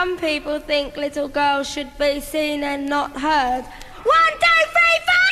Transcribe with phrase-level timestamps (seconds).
[0.00, 3.64] Some people think little girls should be seen and not heard.
[4.04, 5.26] One, two, three, four!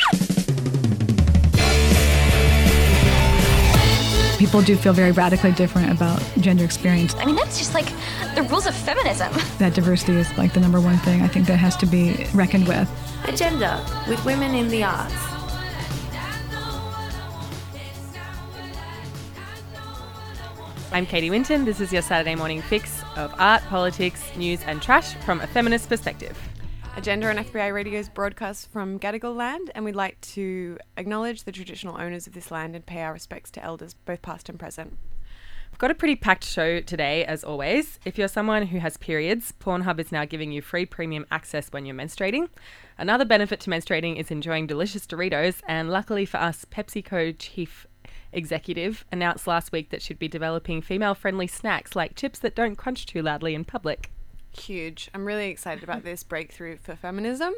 [4.37, 7.15] People do feel very radically different about gender experience.
[7.15, 7.85] I mean, that's just like
[8.35, 9.31] the rules of feminism.
[9.57, 12.67] That diversity is like the number one thing I think that has to be reckoned
[12.67, 12.89] with.
[13.23, 15.15] Agenda with women in the arts.
[20.91, 21.63] I'm Katie Winton.
[21.63, 25.89] This is your Saturday morning fix of art, politics, news, and trash from a feminist
[25.89, 26.37] perspective.
[26.95, 31.99] Agenda on FBI Radio's broadcast from Gadigal land, and we'd like to acknowledge the traditional
[31.99, 34.97] owners of this land and pay our respects to elders, both past and present.
[35.71, 37.99] We've got a pretty packed show today, as always.
[38.05, 41.85] If you're someone who has periods, Pornhub is now giving you free premium access when
[41.85, 42.49] you're menstruating.
[42.97, 47.85] Another benefit to menstruating is enjoying delicious Doritos, and luckily for us, PepsiCo chief
[48.37, 52.75] executive announced last week that she'd be developing female friendly snacks like chips that don't
[52.75, 54.11] crunch too loudly in public.
[54.51, 55.09] Huge.
[55.13, 57.53] I'm really excited about this breakthrough for feminism.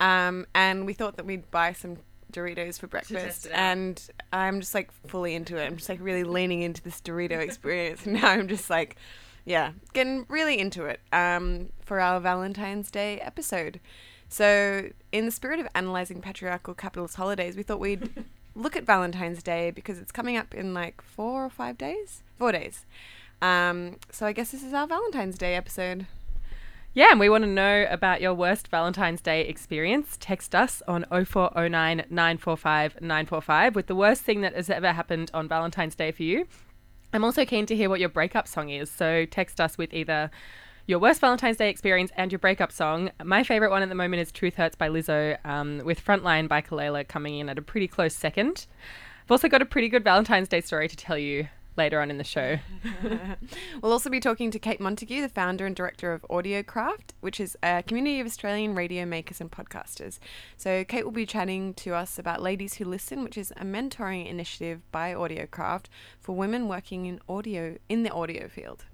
[0.00, 1.98] Um, and we thought that we'd buy some
[2.32, 4.00] Doritos for breakfast, and
[4.32, 5.64] I'm just like fully into it.
[5.64, 8.04] I'm just like really leaning into this Dorito experience.
[8.04, 8.96] And now I'm just like,
[9.44, 13.80] yeah, getting really into it um, for our Valentine's Day episode.
[14.28, 18.10] So, in the spirit of analyzing patriarchal capitalist holidays, we thought we'd
[18.58, 22.52] look at Valentine's Day because it's coming up in like four or five days, four
[22.52, 22.84] days.
[23.40, 26.06] Um, so I guess this is our Valentine's Day episode.
[26.94, 30.16] Yeah, and we want to know about your worst Valentine's Day experience.
[30.18, 35.46] Text us on 0409 945 945 with the worst thing that has ever happened on
[35.46, 36.48] Valentine's Day for you.
[37.12, 40.30] I'm also keen to hear what your breakup song is, so text us with either
[40.88, 43.10] your worst Valentine's Day experience and your breakup song.
[43.22, 46.62] My favorite one at the moment is Truth Hurts by Lizzo, um, with Frontline by
[46.62, 48.66] Kelela coming in at a pretty close second.
[49.22, 52.16] I've also got a pretty good Valentine's Day story to tell you later on in
[52.16, 52.58] the show.
[53.82, 57.56] We'll also be talking to Kate Montague, the founder and director of AudioCraft, which is
[57.62, 60.18] a community of Australian radio makers and podcasters.
[60.56, 64.28] So, Kate will be chatting to us about Ladies Who Listen, which is a mentoring
[64.28, 65.84] initiative by AudioCraft
[66.18, 68.86] for women working in audio in the audio field.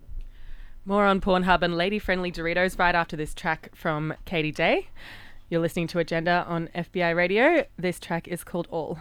[0.87, 4.89] More on Pornhub and lady friendly Doritos right after this track from Katie Day.
[5.49, 7.65] You're listening to Agenda on FBI Radio.
[7.79, 8.99] This track is called All.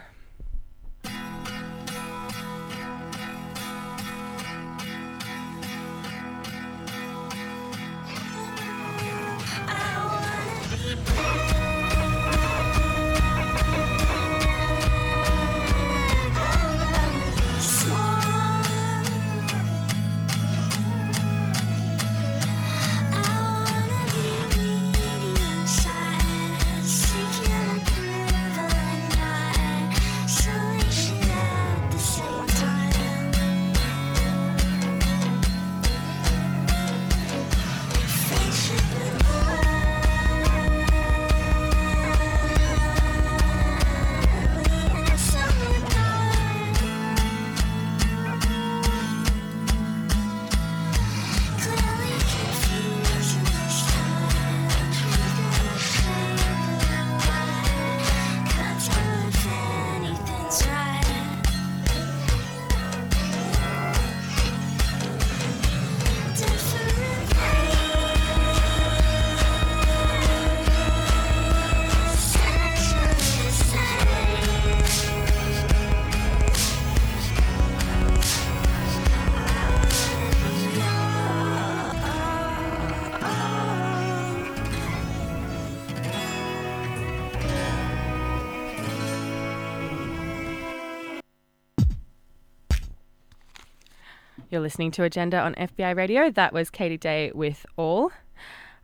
[94.54, 96.30] You're listening to Agenda on FBI Radio.
[96.30, 98.12] That was Katie Day with All.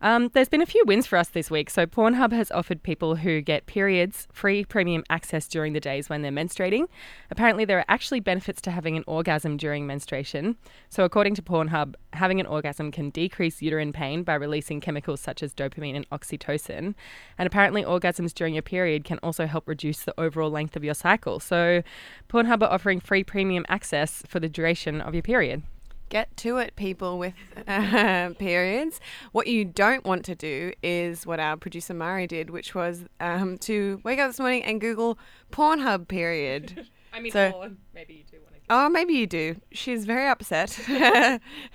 [0.02, 1.70] Um, there's been a few wins for us this week.
[1.70, 6.22] So, Pornhub has offered people who get periods free premium access during the days when
[6.22, 6.88] they're menstruating.
[7.30, 10.56] Apparently, there are actually benefits to having an orgasm during menstruation.
[10.90, 15.44] So, according to Pornhub, having an orgasm can decrease uterine pain by releasing chemicals such
[15.44, 16.96] as dopamine and oxytocin.
[17.38, 20.94] And apparently, orgasms during your period can also help reduce the overall length of your
[20.94, 21.42] cycle.
[21.42, 21.84] So,
[22.30, 25.64] Pornhub are offering free premium access for the duration of your period.
[26.10, 27.34] Get to it, people with
[27.68, 29.00] uh, periods.
[29.32, 33.60] What you don't want to do is what our producer Mari did, which was um,
[33.60, 35.20] to wake up this morning and Google
[35.52, 36.88] Pornhub period.
[37.14, 38.60] I mean, So- maybe you do want to.
[38.72, 39.56] Oh, maybe you do.
[39.72, 40.80] She's very upset,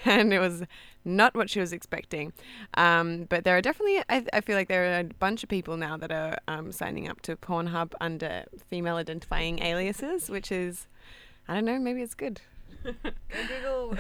[0.05, 0.63] and it was
[1.05, 2.33] not what she was expecting.
[2.75, 5.77] Um, but there are definitely, I, I feel like there are a bunch of people
[5.77, 10.87] now that are um, signing up to Pornhub under female identifying aliases, which is,
[11.49, 12.41] I don't know, maybe it's good.
[12.85, 13.97] Google.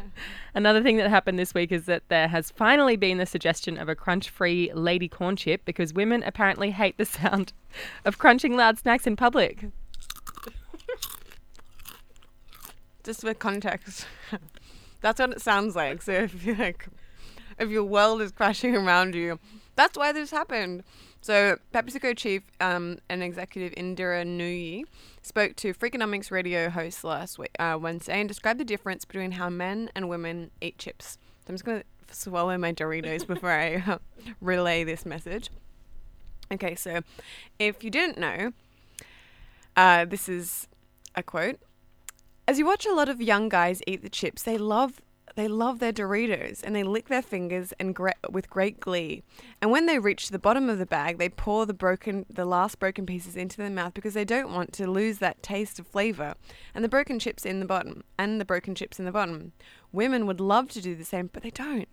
[0.54, 3.88] Another thing that happened this week is that there has finally been the suggestion of
[3.88, 7.52] a crunch free lady corn chip because women apparently hate the sound
[8.04, 9.66] of crunching loud snacks in public.
[13.02, 14.06] Just with context,
[15.00, 16.02] that's what it sounds like.
[16.02, 16.86] So if you like,
[17.58, 19.38] if your world is crashing around you,
[19.76, 20.84] that's why this happened.
[21.20, 24.84] So PepsiCo chief um, and executive Indra Nooyi
[25.22, 29.48] spoke to Freakonomics radio host last week, uh, Wednesday and described the difference between how
[29.48, 31.16] men and women eat chips.
[31.44, 33.98] So I'm just going to swallow my Doritos before I uh,
[34.40, 35.50] relay this message.
[36.52, 37.00] Okay, so
[37.58, 38.52] if you didn't know,
[39.76, 40.68] uh, this is
[41.14, 41.58] a quote.
[42.46, 45.00] As you watch a lot of young guys eat the chips, they love
[45.34, 49.22] they love their Doritos and they lick their fingers and gre- with great glee.
[49.60, 52.78] And when they reach the bottom of the bag, they pour the broken the last
[52.78, 56.34] broken pieces into their mouth because they don't want to lose that taste of flavor
[56.74, 59.52] and the broken chips in the bottom and the broken chips in the bottom.
[59.92, 61.88] Women would love to do the same, but they don't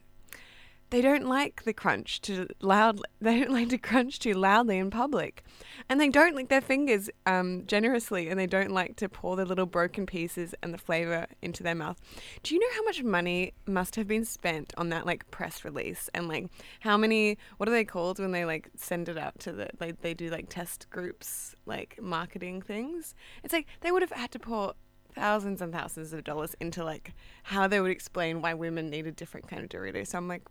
[0.91, 3.01] they don't like the crunch too loud.
[3.21, 5.43] They don't like to crunch too loudly in public,
[5.88, 9.45] and they don't lick their fingers um, generously, and they don't like to pour the
[9.45, 12.01] little broken pieces and the flavor into their mouth.
[12.41, 16.09] Do you know how much money must have been spent on that like press release
[16.15, 16.47] and like
[16.79, 17.37] how many?
[17.57, 20.29] What are they called when they like send it out to the like they do
[20.29, 23.13] like test groups like marketing things?
[23.44, 24.73] It's like they would have had to pour
[25.13, 27.13] thousands and thousands of dollars into like
[27.44, 30.05] how they would explain why women need a different kind of Dorito.
[30.07, 30.41] So I'm like,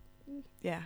[0.63, 0.83] yeah.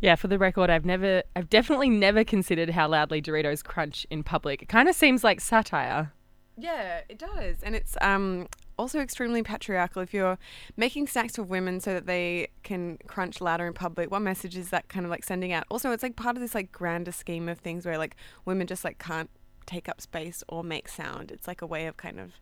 [0.00, 4.22] Yeah, for the record, I've never, I've definitely never considered how loudly Doritos crunch in
[4.22, 4.62] public.
[4.62, 6.12] It kind of seems like satire.
[6.58, 7.56] Yeah, it does.
[7.62, 8.48] And it's um
[8.78, 10.38] also extremely patriarchal if you're
[10.76, 14.10] making snacks for women so that they can crunch louder in public.
[14.10, 15.64] What message is that kind of like sending out?
[15.70, 18.84] Also, it's like part of this like grander scheme of things where like women just
[18.84, 19.30] like can't
[19.66, 21.30] take up space or make sound.
[21.30, 22.32] It's like a way of kind of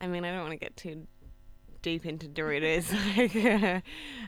[0.00, 1.06] I mean, I don't want to get too
[1.84, 2.90] deep into Doritos
[3.74, 3.84] like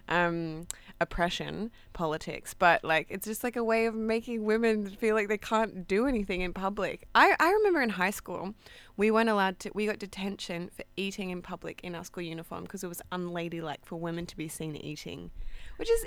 [0.09, 0.67] um,
[1.01, 5.39] oppression politics, but like it's just like a way of making women feel like they
[5.39, 7.09] can't do anything in public.
[7.15, 8.55] I, I remember in high school,
[8.99, 12.65] we weren't allowed to, we got detention for eating in public in our school uniform
[12.65, 15.31] because it was unladylike for women to be seen eating,
[15.79, 16.05] which is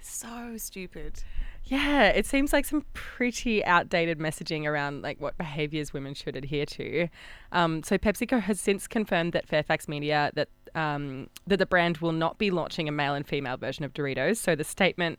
[0.00, 1.24] so stupid.
[1.64, 6.66] Yeah, it seems like some pretty outdated messaging around like what behaviours women should adhere
[6.66, 7.08] to.
[7.52, 12.12] Um, so PepsiCo has since confirmed that Fairfax Media that um, that the brand will
[12.12, 14.36] not be launching a male and female version of Doritos.
[14.36, 15.18] So the statement.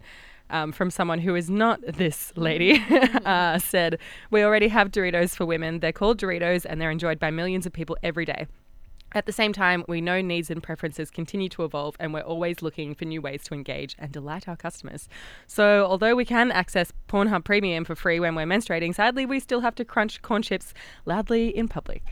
[0.52, 2.80] Um, from someone who is not this lady,
[3.25, 3.98] uh, said,
[4.30, 5.80] We already have Doritos for women.
[5.80, 8.46] They're called Doritos and they're enjoyed by millions of people every day.
[9.16, 12.62] At the same time, we know needs and preferences continue to evolve, and we're always
[12.62, 15.07] looking for new ways to engage and delight our customers.
[15.48, 19.62] So, although we can access Pornhub Premium for free when we're menstruating, sadly, we still
[19.62, 20.74] have to crunch corn chips
[21.06, 22.04] loudly in public.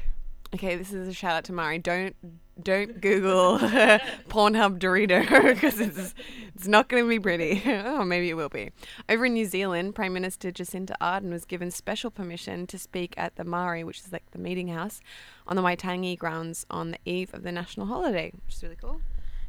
[0.56, 1.78] Okay, this is a shout out to Mari.
[1.78, 2.16] Don't
[2.62, 3.58] don't Google
[4.30, 5.24] Pornhub Dorito
[5.54, 6.14] because it's
[6.56, 7.62] it's not going to be pretty.
[7.66, 8.72] oh, maybe it will be.
[9.10, 13.36] Over in New Zealand, Prime Minister Jacinda Ardern was given special permission to speak at
[13.36, 15.02] the marae, which is like the meeting house,
[15.48, 19.02] on the Waitangi grounds on the eve of the national holiday, which is really cool.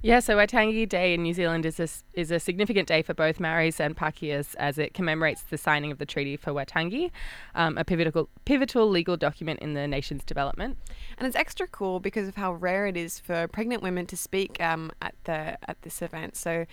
[0.05, 3.39] Yeah, so Waitangi Day in New Zealand is a, is a significant day for both
[3.39, 7.11] Maoris and Pākehās as it commemorates the signing of the Treaty for Waitangi,
[7.55, 10.77] um, a pivotal, pivotal legal document in the nation's development.
[11.17, 14.61] And it's extra cool because of how rare it is for pregnant women to speak
[14.61, 16.37] um, at the at this event.
[16.37, 16.67] So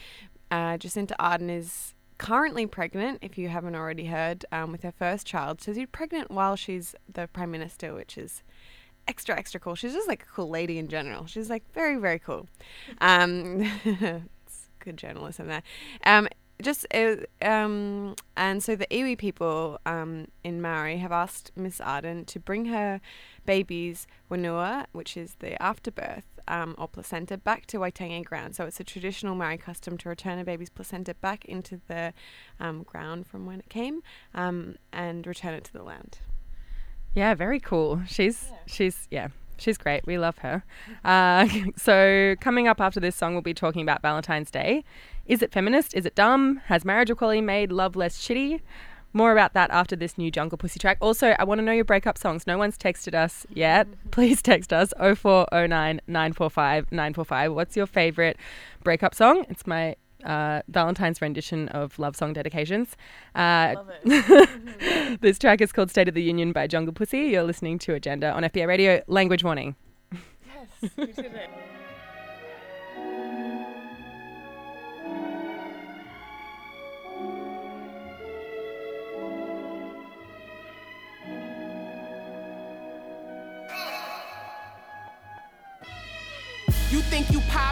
[0.51, 5.25] uh, Jacinda Ardern is currently pregnant, if you haven't already heard, um, with her first
[5.25, 5.61] child.
[5.61, 8.43] So she's pregnant while she's the Prime Minister, which is
[9.11, 9.75] extra extra cool.
[9.75, 11.25] She's just like a cool lady in general.
[11.25, 12.47] She's like very very cool.
[13.01, 15.63] Um, it's good journalism there.
[16.05, 16.29] Um,
[16.61, 22.25] just uh, um, and so the iwi people um, in Maori have asked Miss Ardern
[22.27, 23.01] to bring her
[23.45, 28.55] baby's whenua, which is the afterbirth um, or placenta, back to Waitangi ground.
[28.55, 32.13] So it's a traditional Maori custom to return a baby's placenta back into the
[32.59, 34.01] um, ground from when it came
[34.33, 36.19] um, and return it to the land.
[37.13, 38.01] Yeah, very cool.
[38.07, 38.57] She's yeah.
[38.67, 39.27] she's yeah.
[39.57, 40.07] She's great.
[40.07, 40.63] We love her.
[41.05, 44.83] Uh, so, coming up after this song, we'll be talking about Valentine's Day.
[45.27, 45.93] Is it feminist?
[45.93, 46.61] Is it dumb?
[46.65, 48.61] Has marriage equality made love less shitty?
[49.13, 50.97] More about that after this new Jungle Pussy track.
[50.99, 52.47] Also, I want to know your breakup songs.
[52.47, 53.87] No one's texted us yet.
[54.09, 57.53] Please text us 0409 945 945.
[57.53, 58.37] What's your favorite
[58.83, 59.45] breakup song?
[59.49, 62.95] It's my uh, Valentine's rendition of love song dedications.
[63.35, 65.21] Uh, Love it.
[65.21, 67.19] this track is called State of the Union by Jungle Pussy.
[67.19, 69.01] You're listening to Agenda on FBI Radio.
[69.07, 69.75] Language warning.
[70.13, 70.91] yes,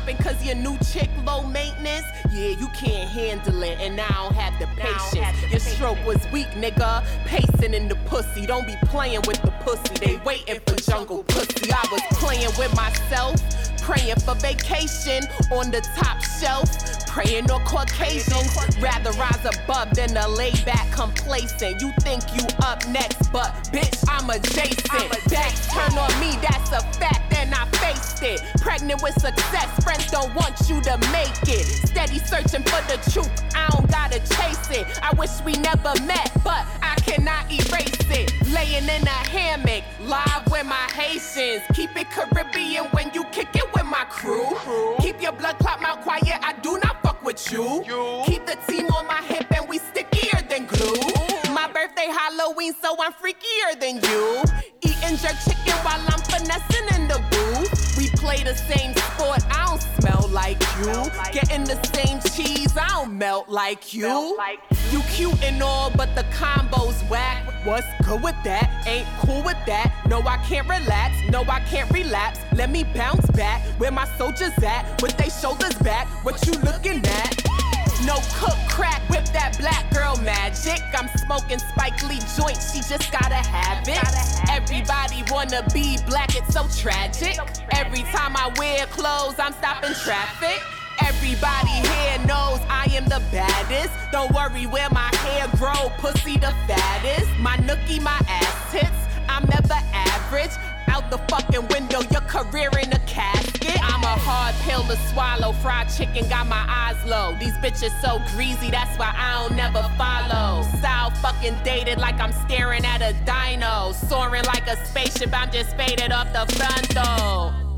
[0.10, 0.24] you did it.
[0.24, 2.06] shopping cause your new chick low maintenance?
[2.32, 5.52] Yeah, you can't handle it, and I don't have the patience.
[5.52, 7.04] Your stroke was weak, nigga.
[7.26, 8.46] Pacing in the pussy.
[8.46, 9.94] Don't be playing with the pussy.
[10.06, 11.72] They waiting for jungle pussy.
[11.72, 13.36] I was playing with myself,
[13.90, 16.70] praying for vacation on the top shelf.
[17.08, 21.82] Praying on Caucasians, rather rise above than a lay back complacent.
[21.82, 25.10] You think you up next, but bitch, I'm adjacent.
[25.32, 28.42] Backs turn on me, that's a fact, and I faced it.
[28.62, 31.66] Pregnant with success, friends don't want you to make it.
[31.90, 34.86] Steady searching for the truth, I don't gotta chase it.
[35.02, 38.32] I wish we never met, but I cannot erase it.
[38.54, 41.64] Laying in a hammock, live with my Haitians.
[41.74, 44.46] Keep it Caribbean when you kick it with my crew.
[45.00, 47.84] Keep your blood clot mouth quiet, I do not fuck with you.
[48.26, 51.54] Keep the team on my hip and we stickier than glue.
[51.54, 54.44] My birthday Halloween, so I'm freakier than you.
[54.82, 57.98] Eating jerk chicken while I'm finessing in the booth.
[57.98, 59.59] We play the same sport, I don't smell like
[60.80, 61.32] you.
[61.32, 64.38] Getting the same cheese, I don't melt like you.
[64.92, 67.46] You cute and all, but the combo's whack.
[67.66, 68.84] What's good with that?
[68.88, 69.94] Ain't cool with that.
[70.08, 71.16] No, I can't relax.
[71.30, 72.40] No, I can't relapse.
[72.54, 73.62] Let me bounce back.
[73.80, 75.02] Where my soldiers at?
[75.02, 76.08] With they shoulders back.
[76.24, 77.49] What you looking at?
[78.10, 80.82] No cook crack, whip that black girl magic.
[80.98, 84.02] I'm smoking Spike Lee joints, she just gotta have it.
[84.50, 87.38] Everybody wanna be black, it's so tragic.
[87.70, 90.58] Every time I wear clothes, I'm stopping traffic.
[91.06, 93.94] Everybody here knows I am the baddest.
[94.12, 97.30] Don't worry where my hair grow, pussy the fattest.
[97.38, 98.90] My nookie, my ass tits.
[99.30, 100.58] I'm never average.
[100.90, 103.80] Out the fucking window, your career in a casket.
[103.84, 105.54] I'm a hard pill to swallow.
[105.54, 107.36] Fried chicken got my eyes low.
[107.40, 110.64] These bitches so greasy, that's why I don't never follow.
[110.80, 113.92] Style fucking dated like I'm staring at a dino.
[113.92, 117.69] Soaring like a spaceship, I'm just faded off the front though.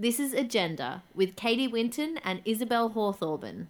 [0.00, 3.66] This is Agenda with Katie Winton and Isabel Hawthorben.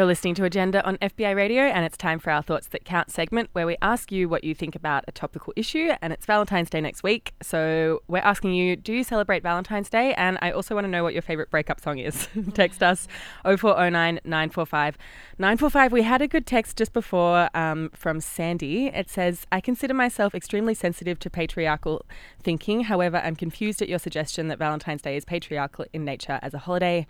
[0.00, 3.10] You're listening to Agenda on FBI Radio, and it's time for our Thoughts That Count
[3.10, 5.90] segment where we ask you what you think about a topical issue.
[6.00, 7.34] And it's Valentine's Day next week.
[7.42, 10.14] So we're asking you, do you celebrate Valentine's Day?
[10.14, 12.28] And I also want to know what your favourite breakup song is.
[12.54, 13.08] text us
[13.44, 14.96] 0409 945
[15.38, 15.92] 945.
[15.92, 18.86] We had a good text just before um, from Sandy.
[18.86, 22.06] It says, I consider myself extremely sensitive to patriarchal
[22.42, 22.84] thinking.
[22.84, 26.58] However, I'm confused at your suggestion that Valentine's Day is patriarchal in nature as a
[26.58, 27.06] holiday.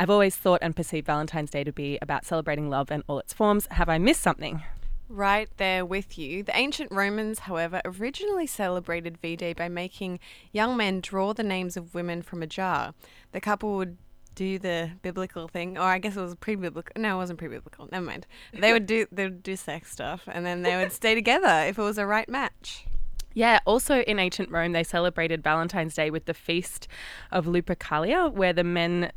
[0.00, 3.34] I've always thought and perceived Valentine's Day to be about celebrating love and all its
[3.34, 3.66] forms.
[3.72, 4.62] Have I missed something?
[5.10, 6.42] Right there with you.
[6.42, 10.18] The ancient Romans, however, originally celebrated V Day by making
[10.52, 12.94] young men draw the names of women from a jar.
[13.32, 13.98] The couple would
[14.34, 16.94] do the biblical thing, or I guess it was pre-biblical.
[16.96, 17.86] No, it wasn't pre-biblical.
[17.92, 18.26] Never mind.
[18.54, 21.78] They would do they would do sex stuff, and then they would stay together if
[21.78, 22.86] it was a right match.
[23.34, 26.88] Yeah, also in ancient Rome, they celebrated Valentine's Day with the feast
[27.30, 29.12] of Lupercalia, where the men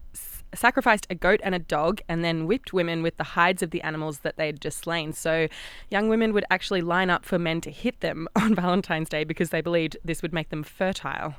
[0.57, 3.81] sacrificed a goat and a dog and then whipped women with the hides of the
[3.81, 5.13] animals that they had just slain.
[5.13, 5.47] So
[5.89, 9.49] young women would actually line up for men to hit them on Valentine's Day because
[9.49, 11.35] they believed this would make them fertile.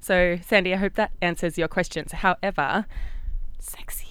[0.00, 2.12] So, Sandy, I hope that answers your questions.
[2.12, 2.86] However,
[3.58, 4.06] sexy.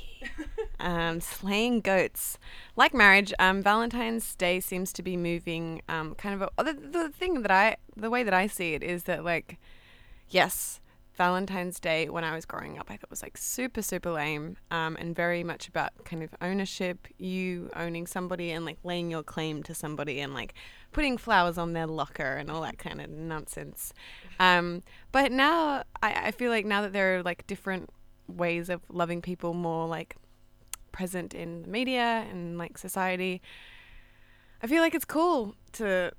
[0.80, 2.38] um, slaying goats.
[2.76, 7.10] Like marriage, um, Valentine's Day seems to be moving um, kind of a, the, the
[7.10, 9.58] thing that I, the way that I see it is that, like,
[10.30, 10.80] yes,
[11.18, 14.58] Valentine's Day when I was growing up, I thought it was like super, super lame
[14.70, 19.24] um, and very much about kind of ownership, you owning somebody and like laying your
[19.24, 20.54] claim to somebody and like
[20.92, 23.94] putting flowers on their locker and all that kind of nonsense.
[24.40, 27.90] Um, but now I, I feel like now that there are like different
[28.28, 30.18] ways of loving people more like
[30.92, 33.42] present in the media and like society,
[34.62, 36.12] I feel like it's cool to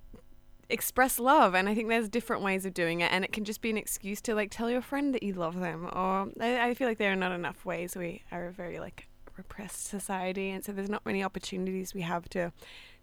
[0.70, 3.62] express love and i think there's different ways of doing it and it can just
[3.62, 6.74] be an excuse to like tell your friend that you love them or i, I
[6.74, 7.96] feel like there are not enough ways.
[7.96, 12.28] We are a very like repressed society and so there's not many opportunities we have
[12.30, 12.52] to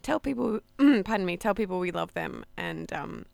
[0.03, 3.25] tell people pardon me tell people we love them and um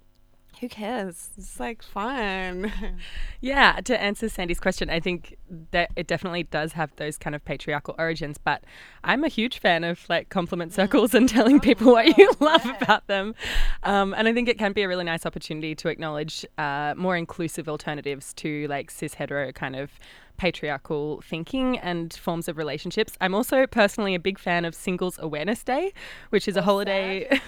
[0.62, 1.32] who cares?
[1.38, 2.72] It's like fun.
[3.42, 5.36] yeah, to answer Sandy's question, I think
[5.72, 8.64] that it definitely does have those kind of patriarchal origins, but
[9.04, 13.08] I'm a huge fan of like compliment circles and telling people what you love about
[13.08, 13.34] them.
[13.82, 17.18] Um, and I think it can be a really nice opportunity to acknowledge uh, more
[17.18, 19.90] inclusive alternatives to like cis hetero kind of
[20.38, 23.18] patriarchal thinking and forms of relationships.
[23.22, 25.94] I'm also personally a big fan of Singles Awareness Day,
[26.30, 27.40] which is a holiday.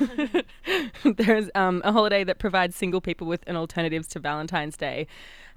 [1.03, 5.07] There's um, a holiday that provides single people with an alternatives to Valentine's Day.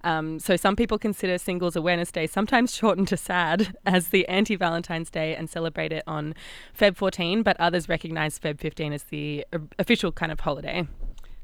[0.04, 5.10] Um, so some people consider Singles Awareness Day, sometimes shortened to SAD, as the anti-Valentine's
[5.10, 6.34] Day and celebrate it on
[6.78, 10.86] Feb 14, but others recognise Feb 15 as the uh, official kind of holiday.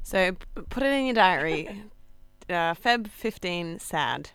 [0.02, 0.36] So
[0.68, 1.82] put it in your diary.
[2.48, 4.30] Uh, Feb 15, SAD.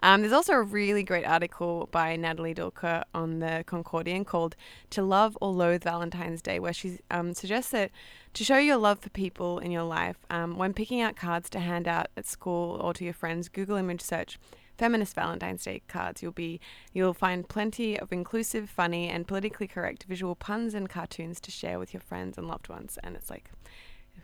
[0.00, 4.56] Um, there's also a really great article by Natalie Dulker on the Concordian called
[4.90, 7.90] To Love or Loathe Valentine's Day, where she um, suggests that
[8.34, 11.60] to show your love for people in your life, um, when picking out cards to
[11.60, 14.38] hand out at school or to your friends, Google image search
[14.78, 16.22] feminist Valentine's Day cards.
[16.22, 16.60] You'll be
[16.92, 21.78] you'll find plenty of inclusive, funny, and politically correct visual puns and cartoons to share
[21.78, 22.98] with your friends and loved ones.
[23.02, 23.50] And it's like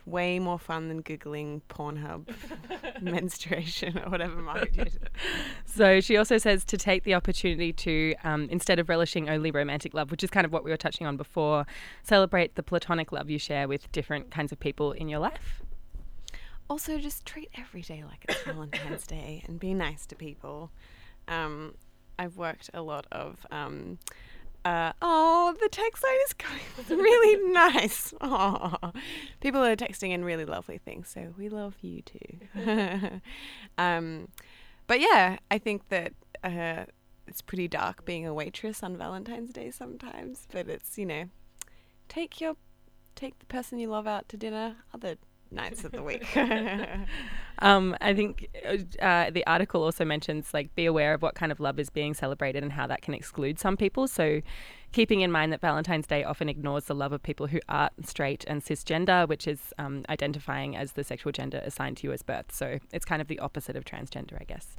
[0.06, 2.28] way more fun than googling Pornhub
[3.00, 4.98] menstruation or whatever Mark did.
[5.64, 9.94] So she also says to take the opportunity to, um, instead of relishing only romantic
[9.94, 11.66] love, which is kind of what we were touching on before,
[12.02, 15.62] celebrate the platonic love you share with different kinds of people in your life.
[16.68, 20.70] Also, just treat every day like it's Valentine's Day and be nice to people.
[21.28, 21.74] Um,
[22.18, 23.44] I've worked a lot of.
[23.50, 23.98] Um,
[24.64, 28.14] uh, oh, the text line is going really nice.
[28.20, 28.74] Oh,
[29.40, 33.20] people are texting in really lovely things, so we love you too.
[33.78, 34.28] um,
[34.86, 36.84] but yeah, I think that uh,
[37.26, 40.46] it's pretty dark being a waitress on Valentine's Day sometimes.
[40.50, 41.24] But it's you know,
[42.08, 42.56] take your
[43.14, 45.16] take the person you love out to dinner other
[45.54, 46.36] nights of the week.
[47.60, 48.48] um, I think
[49.00, 52.14] uh, the article also mentions like be aware of what kind of love is being
[52.14, 54.08] celebrated and how that can exclude some people.
[54.08, 54.40] So,
[54.92, 58.44] keeping in mind that Valentine's Day often ignores the love of people who are straight
[58.46, 62.52] and cisgender, which is um, identifying as the sexual gender assigned to you as birth.
[62.52, 64.76] So it's kind of the opposite of transgender, I guess.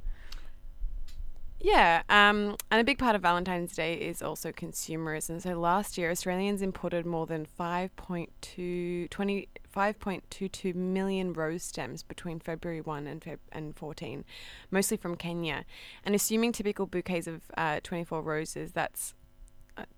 [1.66, 5.42] Yeah, um, and a big part of Valentine's Day is also consumerism.
[5.42, 12.80] So last year, Australians imported more than 5.2, 20, 5.22 million rose stems between February
[12.80, 14.24] 1 and, Feb- and 14,
[14.70, 15.64] mostly from Kenya.
[16.04, 19.14] And assuming typical bouquets of uh, 24 roses, that's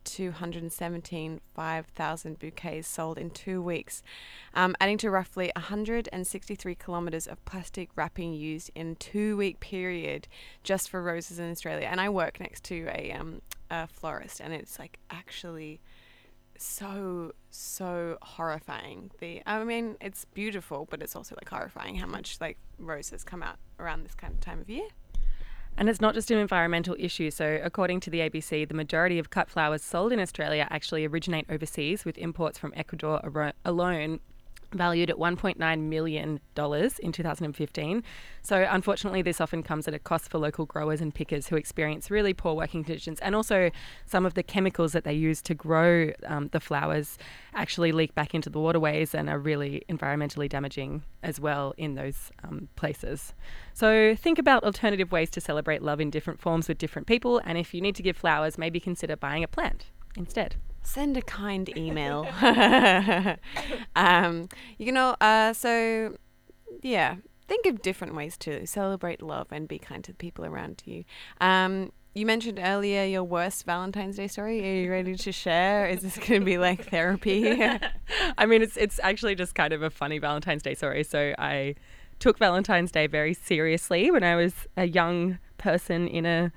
[0.04, 4.02] to 117,500 bouquets sold in two weeks,
[4.54, 10.28] um, adding to roughly 163 kilometres of plastic wrapping used in two week period
[10.62, 11.88] just for roses in Australia.
[11.90, 15.80] And I work next to a, um, a florist, and it's like actually
[16.58, 22.40] so so horrifying the i mean it's beautiful but it's also like horrifying how much
[22.40, 24.88] like roses come out around this kind of time of year
[25.78, 27.30] And it's not just an environmental issue.
[27.30, 31.46] So, according to the ABC, the majority of cut flowers sold in Australia actually originate
[31.48, 33.20] overseas, with imports from Ecuador
[33.64, 34.18] alone
[34.72, 36.40] valued at $1.9 million
[37.02, 38.02] in 2015.
[38.42, 42.10] So, unfortunately, this often comes at a cost for local growers and pickers who experience
[42.10, 43.20] really poor working conditions.
[43.20, 43.70] And also,
[44.06, 47.18] some of the chemicals that they use to grow um, the flowers
[47.54, 52.30] actually leak back into the waterways and are really environmentally damaging as well in those
[52.44, 53.34] um, places.
[53.74, 57.40] So, think about alternative ways to celebrate love in different forms with different people.
[57.44, 60.56] And if you need to give flowers, maybe consider buying a plant instead.
[60.88, 62.26] Send a kind email.
[63.96, 64.48] um,
[64.78, 66.16] you know, uh, so
[66.82, 70.82] yeah, think of different ways to celebrate love and be kind to the people around
[70.84, 71.04] you.
[71.40, 74.60] Um, you mentioned earlier your worst Valentine's Day story.
[74.60, 75.86] Are you ready to share?
[75.86, 77.62] Is this going to be like therapy?
[78.38, 81.04] I mean, it's it's actually just kind of a funny Valentine's Day story.
[81.04, 81.74] So I
[82.18, 86.50] took Valentine's Day very seriously when I was a young person in a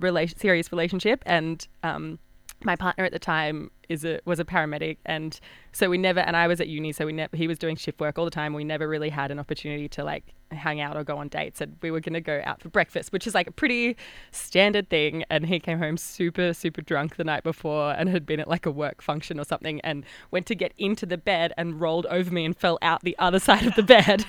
[0.00, 2.18] rela- serious relationship, and um,
[2.64, 5.38] my partner at the time is a was a paramedic, and
[5.72, 6.20] so we never.
[6.20, 7.36] And I was at uni, so we never.
[7.36, 8.54] He was doing shift work all the time.
[8.54, 11.60] We never really had an opportunity to like hang out or go on dates.
[11.60, 13.96] And we were going to go out for breakfast, which is like a pretty
[14.30, 15.24] standard thing.
[15.28, 18.66] And he came home super super drunk the night before and had been at like
[18.66, 22.30] a work function or something, and went to get into the bed and rolled over
[22.30, 24.24] me and fell out the other side of the bed,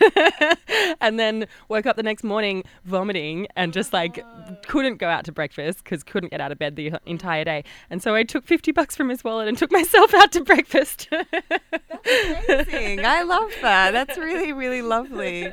[1.01, 5.23] and then woke up the next morning vomiting and just like oh, couldn't go out
[5.25, 7.63] to breakfast because couldn't get out of bed the entire day.
[7.89, 11.07] And so I took fifty bucks from his wallet and took myself out to breakfast.
[11.09, 13.05] That's Amazing.
[13.05, 13.91] I love that.
[13.91, 15.51] That's really, really lovely.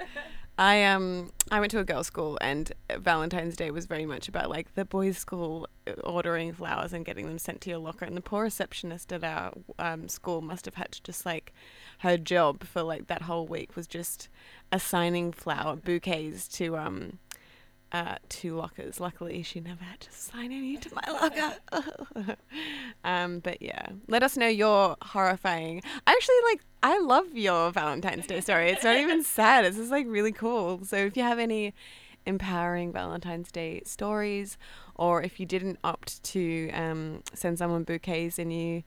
[0.56, 4.50] I um I went to a girls' school and Valentine's Day was very much about
[4.50, 8.04] like the boys' school uh, ordering flowers and getting them sent to your locker.
[8.04, 11.52] And the poor receptionist at our um, school must have had to just like
[11.98, 14.28] her job for like that whole week was just
[14.70, 17.18] assigning flower bouquets to um
[17.94, 18.98] uh, to lockers.
[18.98, 22.36] Luckily, she never had to sign any to my locker.
[23.04, 25.80] um, but yeah, let us know your horrifying.
[26.04, 28.70] I actually, like I love your Valentine's Day story.
[28.70, 29.64] It's not even sad.
[29.64, 30.84] It's just like really cool.
[30.84, 31.72] So if you have any
[32.26, 34.58] empowering Valentine's Day stories,
[34.96, 38.82] or if you didn't opt to um, send someone bouquets and you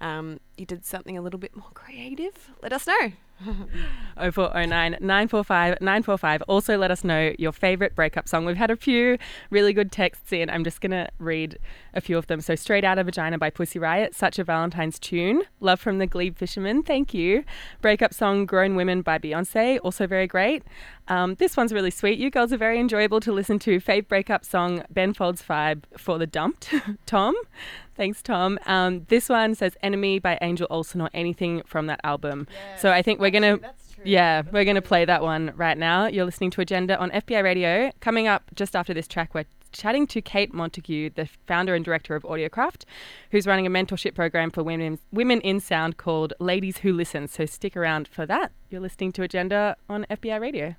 [0.00, 3.12] um, you did something a little bit more creative, let us know.
[4.16, 6.42] 0409 945 945.
[6.42, 8.44] Also, let us know your favourite breakup song.
[8.44, 9.18] We've had a few
[9.50, 10.50] really good texts in.
[10.50, 11.58] I'm just going to read
[11.94, 12.40] a few of them.
[12.40, 15.42] So, Straight Outta Vagina by Pussy Riot, such a Valentine's tune.
[15.60, 17.44] Love from the Glebe Fisherman, thank you.
[17.80, 20.64] Breakup song Grown Women by Beyonce, also very great.
[21.08, 22.18] Um, this one's really sweet.
[22.18, 23.80] You girls are very enjoyable to listen to.
[23.80, 26.72] Fave breakup song Ben Folds Vibe for the Dumped,
[27.06, 27.34] Tom.
[27.96, 28.58] Thanks, Tom.
[28.66, 32.46] Um, this one says Enemy by Angel Olsen or anything from that album.
[32.78, 33.70] so I think we're going to.
[34.04, 36.06] Yeah, we're going to play that one right now.
[36.06, 37.90] You're listening to Agenda on FBI Radio.
[37.98, 42.14] Coming up just after this track, we're chatting to Kate Montague, the founder and director
[42.14, 42.84] of Audiocraft,
[43.32, 47.26] who's running a mentorship program for women, women in sound called Ladies Who Listen.
[47.26, 48.52] So stick around for that.
[48.70, 50.76] You're listening to Agenda on FBI Radio.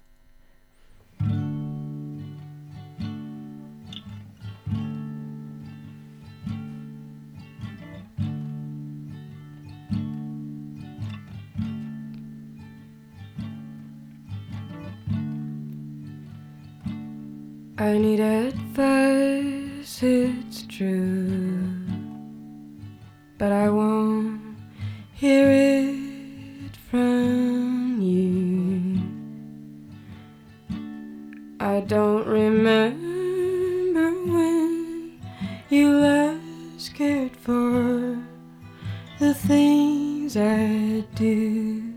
[17.82, 21.72] I need advice, it's true.
[23.38, 24.42] But I won't
[25.14, 29.00] hear it from you.
[31.62, 35.22] I don't remember when
[35.70, 38.20] you last cared for
[39.20, 41.94] the things I do.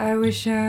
[0.00, 0.65] I wish I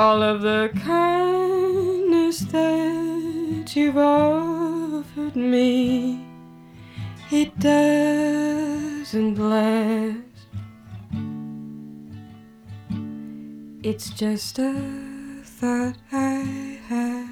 [0.00, 6.24] all of the kindness that you've offered me.
[7.30, 10.16] It doesn't last.
[13.82, 14.72] It's just a
[15.44, 17.28] thought I had.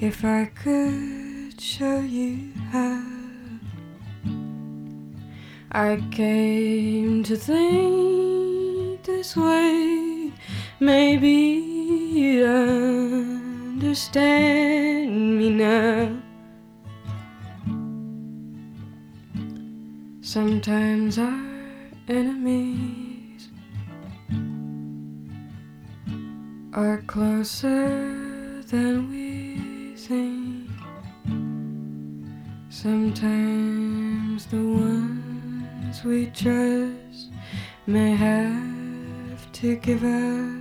[0.00, 3.02] If I could show you how,
[5.72, 8.31] I came to think
[9.22, 10.32] this way.
[10.80, 12.44] Maybe you'd
[13.78, 16.16] understand me now.
[20.22, 21.44] Sometimes our
[22.08, 23.48] enemies
[26.72, 30.68] are closer than we think.
[32.70, 37.30] Sometimes the ones we trust
[37.86, 38.71] may have
[39.62, 40.60] to give up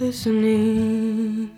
[0.00, 1.50] listening.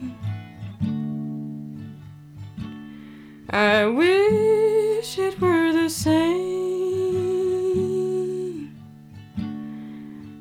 [3.49, 6.27] I wish it were the same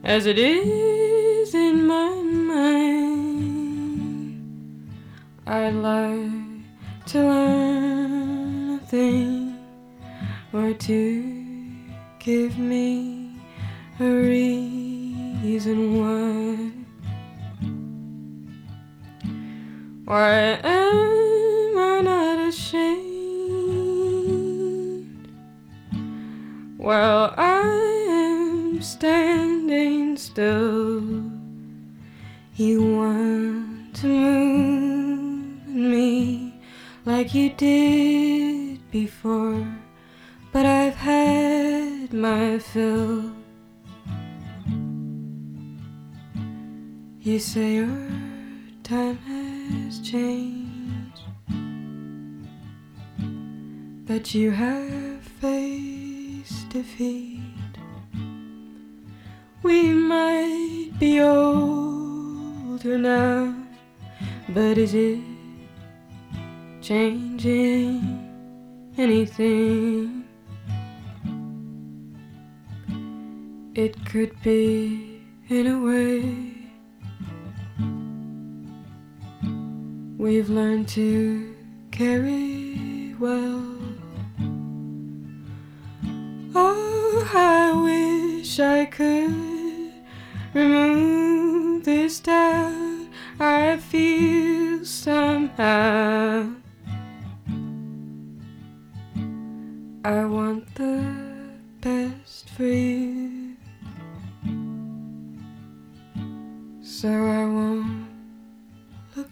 [0.03, 2.15] as it is in my
[2.55, 3.61] mind.
[5.45, 6.31] I'd like
[7.11, 9.55] to learn a thing
[10.51, 11.23] or to
[12.17, 13.35] give me
[13.99, 14.80] a reason
[15.59, 16.71] why.
[20.05, 23.11] Why am I not ashamed?
[26.77, 27.61] While I
[28.09, 31.21] am standing still,
[32.55, 36.53] you want to move me
[37.05, 39.67] like you did before,
[40.53, 43.40] but I've had my fill.
[47.23, 48.09] You say your
[48.81, 51.21] time has changed,
[54.07, 57.39] that you have faced defeat.
[59.61, 63.53] We might be older now,
[64.49, 65.19] but is it
[66.81, 68.01] changing
[68.97, 70.25] anything?
[73.75, 76.50] It could be in a way.
[80.21, 81.55] We've learned to
[81.89, 83.75] carry well.
[86.53, 89.91] Oh, I wish I could
[90.53, 93.07] remove this doubt
[93.39, 96.53] I feel somehow.
[100.05, 101.15] I want the
[101.81, 103.55] best for you,
[106.83, 107.40] so I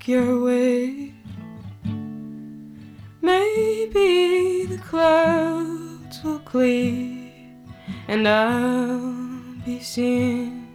[0.10, 1.14] your way.
[3.22, 7.32] Maybe the clouds will clear
[8.08, 9.14] and I'll
[9.64, 10.68] be seeing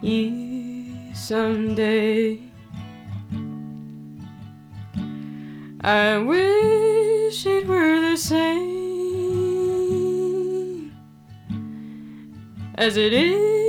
[0.00, 2.40] you someday.
[5.82, 8.72] I wish it were the same
[12.76, 13.61] as it is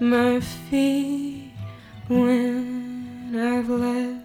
[0.00, 1.52] my feet
[2.08, 4.24] when I've left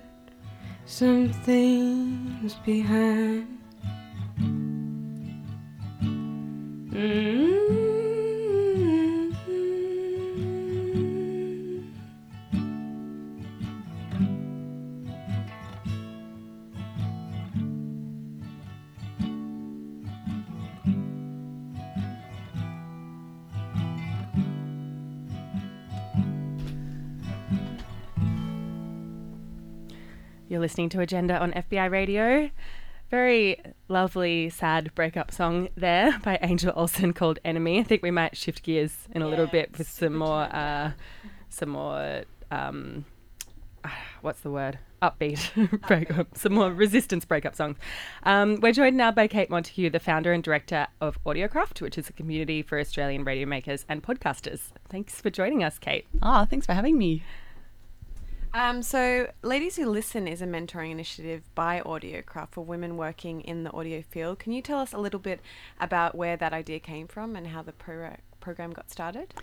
[0.86, 3.48] some things behind.
[6.92, 7.81] Mm.
[30.52, 32.52] You're listening to Agenda on FBI Radio.
[33.10, 37.80] Very lovely, sad breakup song there by Angel Olsen called Enemy.
[37.80, 40.92] I think we might shift gears in a little bit with some more, uh,
[41.48, 43.06] some more, um,
[44.20, 44.78] what's the word?
[45.02, 47.78] Upbeat breakup, some more resistance breakup songs.
[48.24, 52.10] Um, we're joined now by Kate Montague, the founder and director of Audiocraft, which is
[52.10, 54.60] a community for Australian radio makers and podcasters.
[54.90, 56.08] Thanks for joining us, Kate.
[56.22, 57.24] Ah, thanks for having me.
[58.54, 63.64] Um, so, Ladies Who Listen is a mentoring initiative by Audiocraft for women working in
[63.64, 64.40] the audio field.
[64.40, 65.40] Can you tell us a little bit
[65.80, 69.34] about where that idea came from and how the pro- program got started?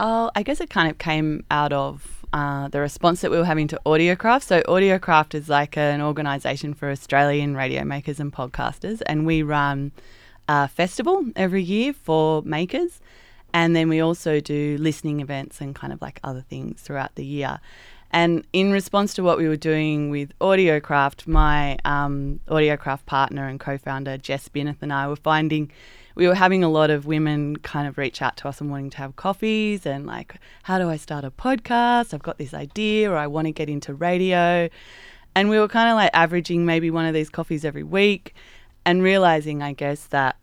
[0.00, 3.44] Uh, I guess it kind of came out of uh, the response that we were
[3.44, 4.42] having to Audiocraft.
[4.42, 9.92] So, Audiocraft is like an organisation for Australian radio makers and podcasters, and we run
[10.48, 13.00] a festival every year for makers.
[13.54, 17.24] And then we also do listening events and kind of like other things throughout the
[17.24, 17.60] year.
[18.10, 23.60] And in response to what we were doing with Audiocraft, my um, Audiocraft partner and
[23.60, 25.70] co founder, Jess Bineth, and I were finding
[26.18, 28.90] we were having a lot of women kind of reach out to us and wanting
[28.90, 32.12] to have coffees and like, how do I start a podcast?
[32.12, 34.68] I've got this idea or I want to get into radio.
[35.36, 38.34] And we were kind of like averaging maybe one of these coffees every week
[38.84, 40.34] and realizing, I guess, that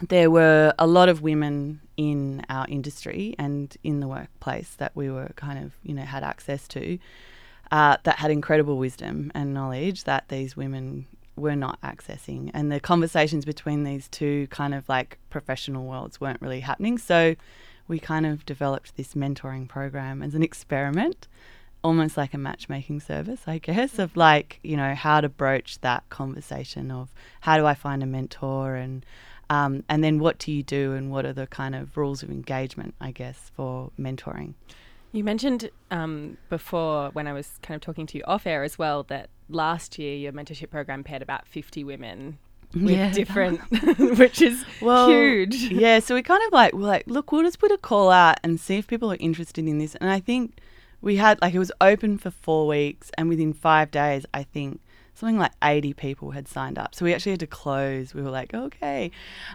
[0.00, 5.10] there were a lot of women in our industry and in the workplace that we
[5.10, 6.98] were kind of, you know, had access to
[7.70, 12.50] uh, that had incredible wisdom and knowledge that these women were not accessing.
[12.52, 16.98] And the conversations between these two kind of like professional worlds weren't really happening.
[16.98, 17.34] So
[17.88, 21.28] we kind of developed this mentoring program as an experiment,
[21.82, 26.08] almost like a matchmaking service, I guess, of like, you know, how to broach that
[26.10, 27.08] conversation of
[27.40, 29.04] how do I find a mentor and
[29.52, 32.30] um, and then what do you do and what are the kind of rules of
[32.30, 34.54] engagement, I guess, for mentoring?
[35.12, 38.78] You mentioned um, before when I was kind of talking to you off air as
[38.78, 42.38] well that last year your mentorship program paired about 50 women
[42.74, 43.10] with Yeah.
[43.12, 43.60] different,
[44.18, 45.54] which is well, huge.
[45.70, 48.38] Yeah, so we kind of like we're like, look, we'll just put a call out
[48.42, 49.94] and see if people are interested in this.
[49.96, 50.44] And I think
[51.02, 54.80] we had like it was open for four weeks, and within five days, I think
[55.22, 56.94] something like eighty people had signed up.
[56.94, 58.12] So we actually had to close.
[58.12, 59.10] We were like, okay,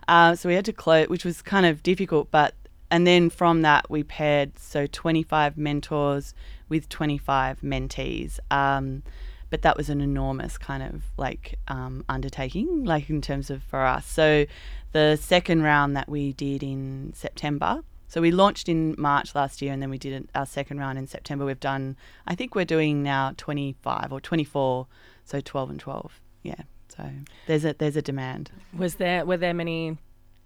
[0.08, 2.56] uh, so we had to close, which was kind of difficult, but.
[2.90, 6.34] And then from that, we paired so 25 mentors
[6.70, 8.40] with 25 mentees.
[8.50, 9.04] Um,
[9.50, 13.86] but that was an enormous kind of like um, undertaking, like in terms of for
[13.86, 14.06] us.
[14.06, 14.46] So
[14.92, 17.84] the second round that we did in September.
[18.10, 21.08] So we launched in March last year, and then we did our second round in
[21.08, 21.46] September.
[21.46, 24.88] We've done, I think we're doing now 25 or 24,
[25.28, 26.20] so 12 and 12.
[26.44, 26.56] Yeah.
[26.88, 27.04] So
[27.46, 28.50] there's a there's a demand.
[28.76, 29.98] Was there were there many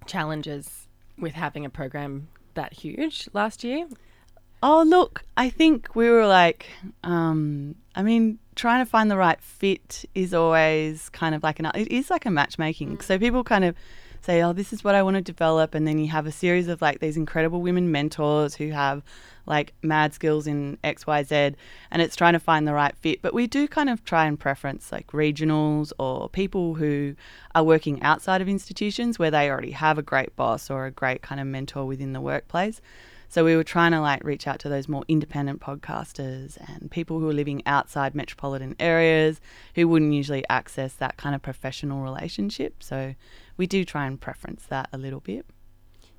[0.08, 3.88] challenges with having a program that huge last year?
[4.64, 6.68] Oh, look, I think we were like,
[7.04, 11.72] um, I mean, trying to find the right fit is always kind of like an,
[11.74, 13.02] it is like a matchmaking.
[13.02, 13.76] So people kind of
[14.22, 15.74] say, oh, this is what I want to develop.
[15.76, 19.04] And then you have a series of like these incredible women mentors who have
[19.46, 21.36] like mad skills in X, Y, Z.
[21.90, 23.22] And it's trying to find the right fit.
[23.22, 27.16] But we do kind of try and preference like regionals or people who
[27.56, 31.22] are working outside of institutions where they already have a great boss or a great
[31.22, 32.82] kind of mentor within the workplace.
[33.32, 37.22] So we were trying to like reach out to those more independent podcasters and people
[37.22, 39.40] who are living outside metropolitan areas
[39.74, 42.84] who wouldn't usually access that kind of professional relationship.
[42.84, 43.16] So
[43.56, 45.46] we do try and preference that a little bit.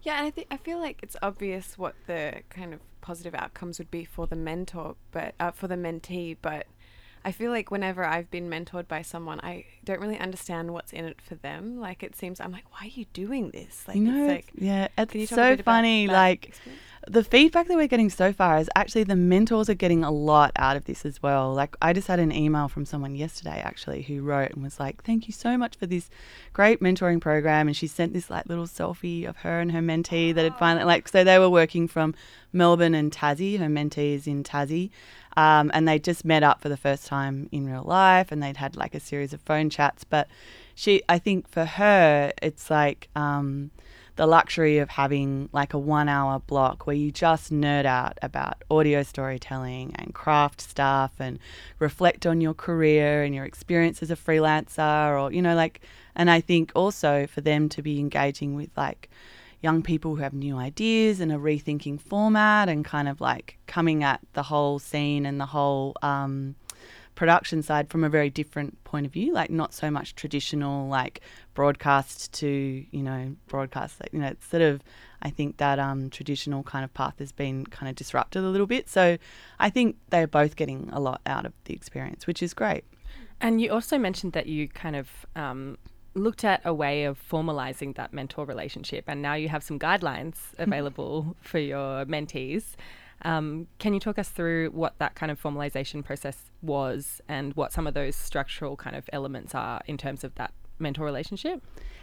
[0.01, 3.79] Yeah, and I think I feel like it's obvious what the kind of positive outcomes
[3.79, 6.39] would be for the mentor, but uh, for the mentee.
[6.41, 6.67] But
[7.25, 11.05] I feel like whenever I've been mentored by someone, I don't really understand what's in
[11.05, 11.79] it for them.
[11.81, 13.85] Like it seems, I'm like, why are you doing this?
[13.87, 16.09] Like it's like, yeah, it's so funny.
[16.09, 16.83] Like experience?
[17.09, 20.53] the feedback that we're getting so far is actually the mentors are getting a lot
[20.57, 21.53] out of this as well.
[21.53, 25.03] Like I just had an email from someone yesterday actually who wrote and was like,
[25.03, 26.11] "Thank you so much for this
[26.53, 30.33] great mentoring program." And she sent this like little selfie of her and her mentee
[30.35, 30.59] that had oh.
[30.59, 32.15] finally like so they were working from
[32.53, 33.59] Melbourne and Tassie.
[33.59, 34.91] Her mentee is in Tassie.
[35.37, 38.57] Um, and they just met up for the first time in real life and they'd
[38.57, 40.05] had like a series of phone chats.
[40.05, 40.29] But
[40.75, 43.71] she i think for her it's like um,
[44.17, 48.63] the luxury of having like a one hour block where you just nerd out about
[48.71, 51.39] audio storytelling and craft stuff and
[51.79, 55.81] reflect on your career and your experience as a freelancer or you know like
[56.15, 59.09] and i think also for them to be engaging with like
[59.63, 64.03] young people who have new ideas and are rethinking format and kind of like coming
[64.03, 66.57] at the whole scene and the whole um,
[67.15, 71.21] production side from a very different point of view, like not so much traditional like
[71.55, 74.01] broadcast to you know broadcast.
[74.01, 74.83] Like, you know, it's sort of
[75.23, 78.67] I think that um, traditional kind of path has been kind of disrupted a little
[78.67, 78.89] bit.
[78.89, 79.17] So
[79.61, 82.85] I think they're both getting a lot out of the experience, which is great.
[83.41, 85.79] And you also mentioned that you kind of um,
[86.15, 90.37] looked at a way of formalizing that mentor relationship, and now you have some guidelines
[90.59, 92.75] available for your mentees.
[93.25, 97.73] Um, can you talk us through what that kind of formalization process was and what
[97.73, 101.63] some of those structural kind of elements are in terms of that mentor relationship?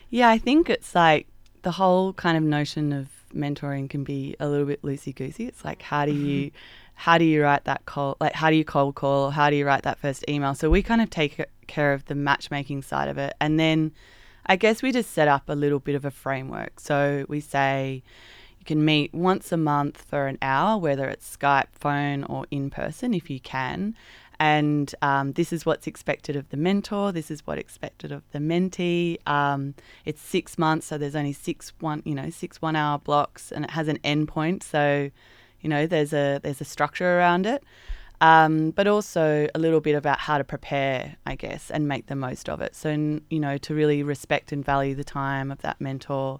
[0.09, 1.27] Yeah, I think it's like
[1.61, 5.45] the whole kind of notion of mentoring can be a little bit loosey goosey.
[5.45, 6.51] It's like how do you
[6.95, 9.65] how do you write that call like how do you cold call how do you
[9.65, 10.55] write that first email?
[10.55, 11.39] So we kind of take
[11.69, 13.93] care of the matchmaking side of it and then
[14.49, 16.79] I guess we just set up a little bit of a framework.
[16.79, 18.01] So we say
[18.57, 22.71] you can meet once a month for an hour, whether it's Skype, phone, or in
[22.71, 23.95] person if you can.
[24.39, 27.11] And um, this is what's expected of the mentor.
[27.11, 29.17] This is what's expected of the mentee.
[29.27, 33.65] Um, it's six months, so there's only six one, you know, six one-hour blocks, and
[33.65, 34.63] it has an endpoint.
[34.63, 35.11] So,
[35.61, 37.63] you know, there's a there's a structure around it
[38.21, 42.15] um, but also a little bit about how to prepare, I guess, and make the
[42.15, 42.75] most of it.
[42.75, 42.89] So,
[43.29, 46.39] you know, to really respect and value the time of that mentor,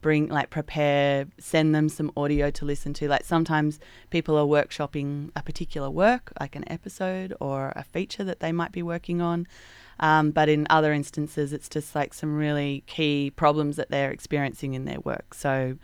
[0.00, 3.08] bring, like, prepare, send them some audio to listen to.
[3.08, 3.78] Like, sometimes
[4.10, 8.72] people are workshopping a particular work, like an episode or a feature that they might
[8.72, 9.46] be working on.
[10.00, 14.72] Um, but in other instances, it's just like some really key problems that they're experiencing
[14.74, 15.34] in their work.
[15.34, 15.76] So,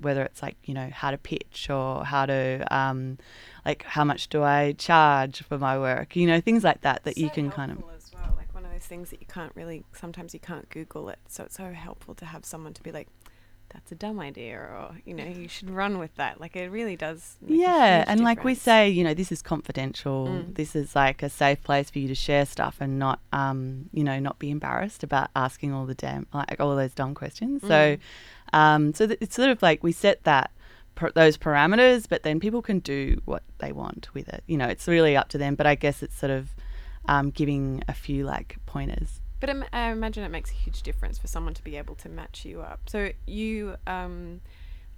[0.00, 3.18] whether it's like you know how to pitch or how to um,
[3.64, 7.16] like how much do I charge for my work, you know things like that that
[7.16, 7.78] so you can kind of.
[7.96, 8.34] As well.
[8.36, 11.44] Like one of those things that you can't really sometimes you can't Google it, so
[11.44, 13.08] it's so helpful to have someone to be like.
[13.72, 16.40] That's a dumb idea, or you know, you should run with that.
[16.40, 17.36] Like it really does.
[17.46, 20.26] yeah, and like we say, you know, this is confidential.
[20.26, 20.56] Mm.
[20.56, 24.02] This is like a safe place for you to share stuff and not, um, you
[24.02, 27.62] know, not be embarrassed about asking all the damn like all those dumb questions.
[27.62, 27.68] Mm.
[27.68, 27.96] So,
[28.52, 30.50] um, so th- it's sort of like we set that
[31.14, 34.44] those parameters, but then people can do what they want with it.
[34.46, 35.54] You know, it's really up to them.
[35.54, 36.50] But I guess it's sort of
[37.06, 39.20] um, giving a few like pointers.
[39.40, 42.44] But I imagine it makes a huge difference for someone to be able to match
[42.44, 42.80] you up.
[42.90, 44.42] So you um,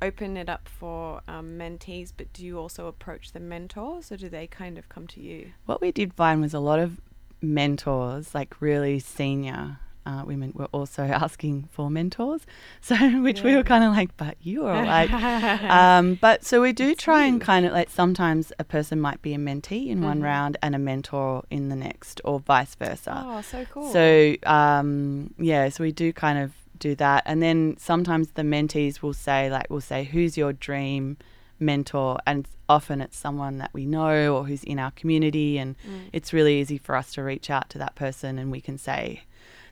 [0.00, 4.28] open it up for um, mentees, but do you also approach the mentors, or do
[4.28, 5.52] they kind of come to you?
[5.66, 7.00] What we did find was a lot of
[7.40, 12.42] mentors, like really senior uh, women were also asking for mentors.
[12.84, 13.44] So, which yeah.
[13.44, 17.02] we were kind of like, but you are like, um, but so we do it's
[17.02, 20.06] try and kind of like sometimes a person might be a mentee in mm-hmm.
[20.06, 23.22] one round and a mentor in the next, or vice versa.
[23.24, 23.92] Oh, so cool.
[23.92, 29.00] So, um, yeah, so we do kind of do that, and then sometimes the mentees
[29.00, 31.18] will say like, we'll say, who's your dream
[31.62, 36.08] mentor and often it's someone that we know or who's in our community and mm.
[36.12, 39.22] it's really easy for us to reach out to that person and we can say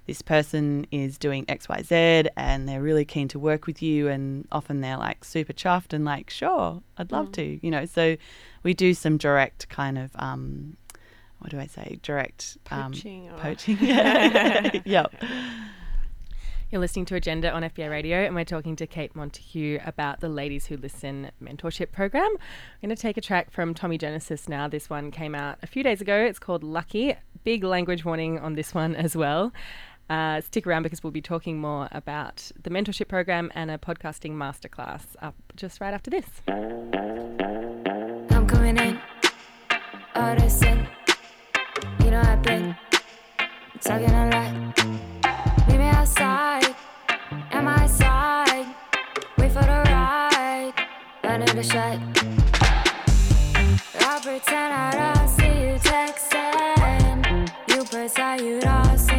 [0.07, 4.09] this person is doing XYZ and they're really keen to work with you.
[4.09, 7.35] And often they're like super chuffed and like, sure, I'd love mm.
[7.35, 7.85] to, you know.
[7.87, 8.17] So
[8.63, 10.77] we do some direct kind of, um,
[11.39, 11.99] what do I say?
[12.03, 13.31] Direct um, poaching.
[13.39, 13.79] poaching.
[14.85, 15.15] yep.
[16.71, 20.29] You're listening to Agenda on FBI Radio, and we're talking to Kate Montague about the
[20.29, 22.31] Ladies Who Listen mentorship program.
[22.31, 24.69] I'm going to take a track from Tommy Genesis now.
[24.69, 26.17] This one came out a few days ago.
[26.17, 27.17] It's called Lucky.
[27.43, 29.53] Big language warning on this one as well.
[30.11, 34.33] Uh, stick around because we'll be talking more about the mentorship program and a podcasting
[34.33, 36.27] masterclass up just right after this.
[36.49, 38.99] I'm coming in.
[42.05, 42.77] You know I've been
[43.81, 44.53] talking a lot.
[45.69, 46.75] Meet me outside,
[47.53, 48.67] at my side.
[49.39, 50.73] Wait for the ride,
[54.23, 57.49] pretend I don't see you texting.
[57.69, 59.10] You pretend you don't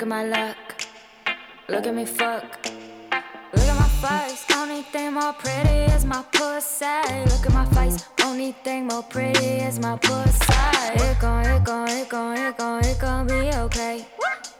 [0.00, 0.86] Look at my luck.
[1.68, 2.64] Look at me fuck.
[3.52, 4.46] Look at my face.
[4.56, 6.86] Only thing more pretty is my pussy.
[7.26, 8.08] Look at my face.
[8.24, 10.54] Only thing more pretty is my pussy.
[10.94, 14.06] It gon' it gon' it gon' it gon' it gon' be okay.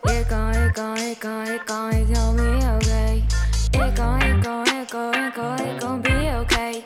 [0.05, 3.25] It gon' it gon' it gon' it gon' it gon' be okay.
[3.73, 6.85] It gon' it gon' it gon' it gon' it gon' be okay.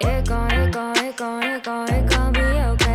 [0.00, 2.89] It gon' it gon' it gon' it gon' it gon' be okay.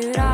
[0.00, 0.27] You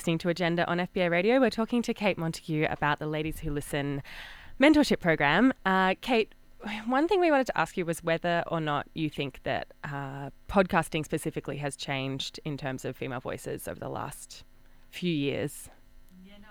[0.00, 1.38] listening to Agenda on FBI Radio.
[1.38, 4.02] We're talking to Kate Montague about the Ladies Who Listen
[4.58, 5.52] mentorship program.
[5.66, 6.34] Uh, Kate,
[6.86, 10.30] one thing we wanted to ask you was whether or not you think that uh,
[10.48, 14.42] podcasting specifically has changed in terms of female voices over the last
[14.88, 15.68] few years.
[16.24, 16.48] Yeah, no,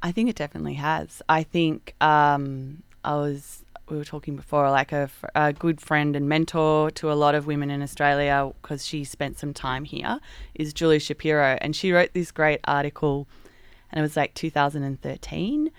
[0.00, 1.22] I think it definitely has.
[1.28, 3.61] I think um, I was
[3.92, 7.46] we were talking before, like a, a good friend and mentor to a lot of
[7.46, 10.18] women in Australia because she spent some time here.
[10.54, 13.28] Is Julie Shapiro, and she wrote this great article,
[13.90, 15.70] and it was like 2013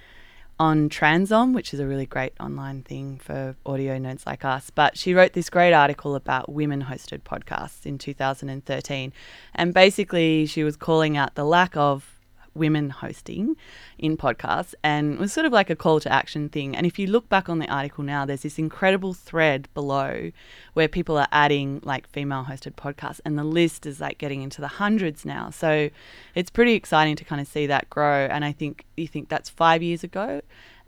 [0.60, 4.70] on Transom, which is a really great online thing for audio nerds like us.
[4.70, 9.12] But she wrote this great article about women hosted podcasts in 2013.
[9.56, 12.20] And basically, she was calling out the lack of
[12.56, 13.56] women hosting
[13.98, 16.76] in podcasts and it was sort of like a call to action thing.
[16.76, 20.32] And if you look back on the article now, there's this incredible thread below
[20.74, 24.62] where people are adding like female hosted podcasts and the list is like getting into
[24.62, 25.50] the hundreds now.
[25.50, 25.90] So
[26.36, 28.26] it's pretty exciting to kind of see that grow.
[28.26, 30.42] And I think you think that's five years ago.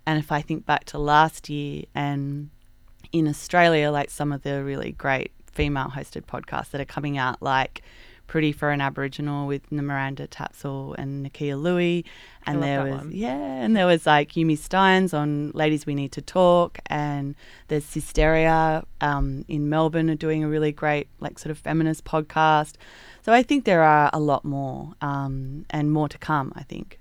[0.05, 2.49] And if I think back to last year and
[3.11, 7.41] in Australia, like some of the really great female hosted podcasts that are coming out,
[7.41, 7.81] like
[8.27, 12.03] Pretty for an Aboriginal with Miranda Tapsell and Nakkiah Lui.
[12.45, 13.11] And there was, one.
[13.13, 16.79] yeah, and there was like Yumi Stynes on Ladies We Need to Talk.
[16.87, 17.35] And
[17.67, 22.73] there's Sisteria um, in Melbourne are doing a really great, like, sort of feminist podcast.
[23.21, 26.99] So I think there are a lot more um, and more to come, I think.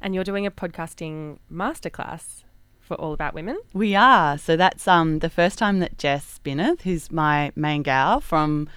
[0.00, 2.44] And you're doing a podcasting masterclass
[2.80, 3.58] for All About Women.
[3.72, 4.38] We are.
[4.38, 8.68] So that's um the first time that Jess Bineth, who's my main gal from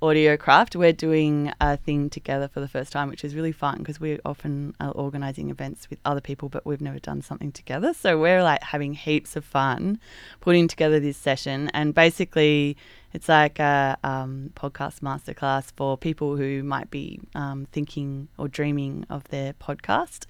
[0.00, 3.98] Audiocraft, we're doing a thing together for the first time, which is really fun because
[3.98, 7.92] we often are organising events with other people, but we've never done something together.
[7.92, 9.98] So we're like having heaps of fun
[10.40, 12.76] putting together this session, and basically.
[13.14, 19.06] It's like a um, podcast masterclass for people who might be um, thinking or dreaming
[19.08, 20.26] of their podcast.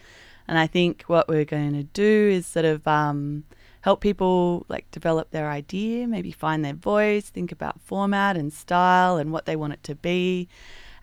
[0.47, 3.43] And I think what we're going to do is sort of um,
[3.83, 9.17] help people like develop their idea, maybe find their voice, think about format and style
[9.17, 10.49] and what they want it to be,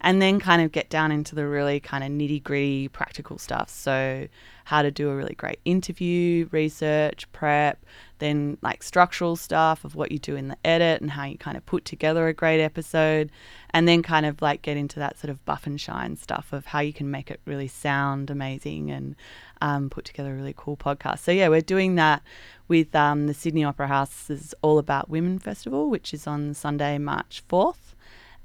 [0.01, 3.69] and then kind of get down into the really kind of nitty gritty practical stuff.
[3.69, 4.27] So,
[4.65, 7.85] how to do a really great interview, research, prep,
[8.17, 11.55] then like structural stuff of what you do in the edit and how you kind
[11.55, 13.31] of put together a great episode,
[13.71, 16.65] and then kind of like get into that sort of buff and shine stuff of
[16.65, 19.15] how you can make it really sound amazing and
[19.61, 21.19] um, put together a really cool podcast.
[21.19, 22.23] So, yeah, we're doing that
[22.67, 27.43] with um, the Sydney Opera House's All About Women Festival, which is on Sunday, March
[27.47, 27.84] 4th.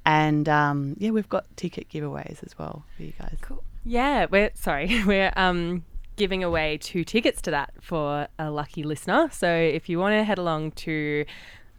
[0.04, 3.36] And um, yeah, we've got ticket giveaways as well for you guys.
[3.40, 3.62] Cool.
[3.84, 5.84] Yeah, we're sorry, we're um
[6.16, 9.30] giving away two tickets to that for a lucky listener.
[9.32, 11.24] So if you want to head along to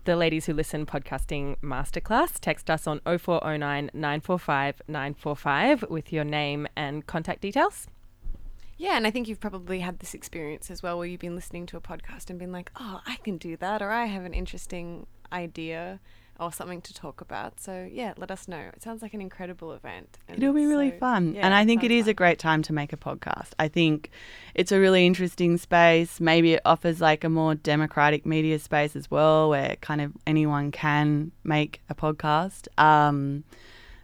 [0.06, 6.68] the Ladies Who Listen podcasting masterclass, text us on 0409 945 945 with your name
[6.76, 7.88] and contact details.
[8.78, 11.68] Yeah, and I think you've probably had this experience as well where you've been listening
[11.68, 14.34] to a podcast and been like, oh, I can do that, or I have an
[14.34, 16.00] interesting idea
[16.40, 17.60] or something to talk about.
[17.60, 18.70] So, yeah, let us know.
[18.74, 20.18] It sounds like an incredible event.
[20.28, 21.36] It'll be really so- fun.
[21.36, 23.52] yeah, and I think it is a great time to make a podcast.
[23.60, 24.10] I think
[24.56, 26.20] it's a really interesting space.
[26.20, 30.72] Maybe it offers like a more democratic media space as well, where kind of anyone
[30.72, 32.68] can make a podcast.
[32.80, 33.44] Um,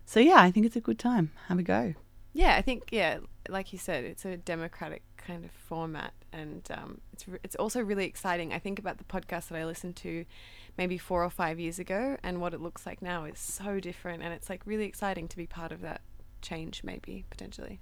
[0.06, 1.32] so, yeah, I think it's a good time.
[1.48, 1.96] Have a go.
[2.34, 3.18] Yeah, I think yeah,
[3.50, 7.82] like you said, it's a democratic kind of format, and um, it's re- it's also
[7.82, 8.54] really exciting.
[8.54, 10.24] I think about the podcast that I listened to
[10.78, 14.24] maybe four or five years ago, and what it looks like now is so different,
[14.24, 16.02] and it's like really exciting to be part of that
[16.42, 17.80] change, maybe potentially.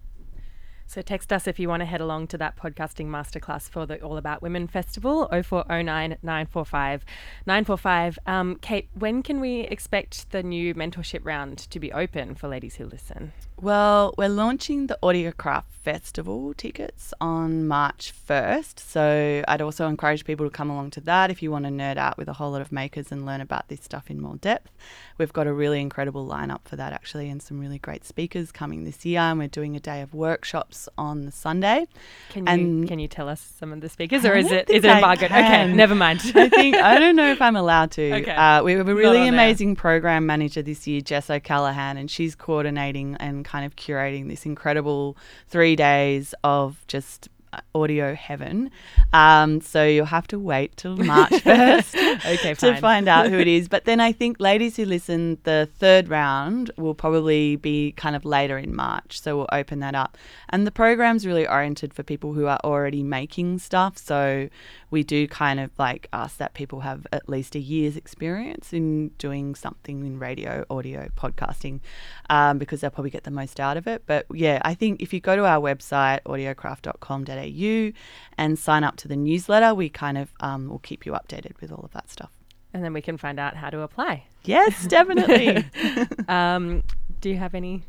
[0.88, 4.00] So text us if you want to head along to that podcasting masterclass for the
[4.02, 7.06] All About Women Festival, 0409 945
[7.46, 8.20] 945.
[8.28, 12.76] Um, Kate, when can we expect the new mentorship round to be open for ladies
[12.76, 13.34] who listen?
[13.62, 18.80] Well, we're launching the Audiocraft Festival tickets on March 1st.
[18.80, 21.98] So I'd also encourage people to come along to that if you want to nerd
[21.98, 24.72] out with a whole lot of makers and learn about this stuff in more depth.
[25.20, 28.84] We've got a really incredible lineup for that actually and some really great speakers coming
[28.84, 29.20] this year.
[29.20, 31.88] And we're doing a day of workshops on the Sunday.
[32.32, 34.84] Can you and can you tell us some of the speakers, or is it is
[34.84, 35.32] it embargoed?
[35.32, 36.20] Okay, never mind.
[36.36, 38.12] I think I don't know if I'm allowed to.
[38.16, 38.32] Okay.
[38.32, 43.16] Uh, we have a really amazing program manager this year, Jess O'Callaghan, and she's coordinating
[43.20, 45.16] and kind of curating this incredible
[45.48, 48.70] three days of just uh, audio heaven.
[49.14, 53.48] Um, so you'll have to wait till March 1st Okay, to find out who it
[53.48, 53.70] is.
[53.70, 58.26] But then I think ladies who listen, the third round will probably be kind of
[58.26, 59.22] later in March.
[59.22, 60.18] So we'll open that up.
[60.50, 63.98] And the program's really oriented for people who are already making stuff.
[63.98, 64.50] So
[64.96, 69.10] we do kind of like ask that people have at least a year's experience in
[69.18, 71.82] doing something in radio, audio, podcasting,
[72.30, 74.04] um, because they'll probably get the most out of it.
[74.06, 77.92] But yeah, I think if you go to our website, audiocraft.com.au,
[78.38, 81.74] and sign up to the newsletter, we kind of um, will keep you updated with
[81.74, 82.32] all of that stuff.
[82.74, 84.24] and then we can find out how to apply.
[84.46, 85.66] Yes, definitely.
[86.30, 86.84] um,
[87.20, 87.84] do you have any?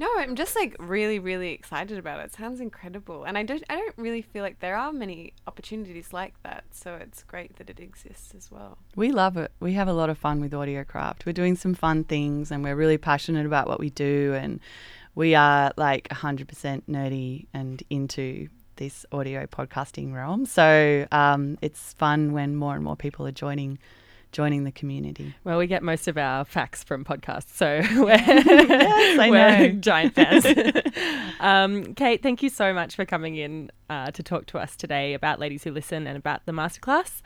[0.00, 2.24] No, I'm just like really, really excited about it.
[2.24, 6.14] It sounds incredible, and I don't, I don't really feel like there are many opportunities
[6.14, 6.64] like that.
[6.70, 8.78] So it's great that it exists as well.
[8.96, 9.52] We love it.
[9.60, 11.26] We have a lot of fun with Audiocraft.
[11.26, 14.32] We're doing some fun things and we're really passionate about what we do.
[14.34, 14.60] And
[15.14, 20.46] we are like 100% nerdy and into this audio podcasting realm.
[20.46, 23.78] So um, it's fun when more and more people are joining
[24.32, 25.34] joining the community.
[25.44, 30.46] Well, we get most of our facts from podcasts, so we're, I we're giant fans.
[31.40, 35.14] um, Kate, thank you so much for coming in uh, to talk to us today
[35.14, 37.22] about Ladies Who Listen and about the masterclass.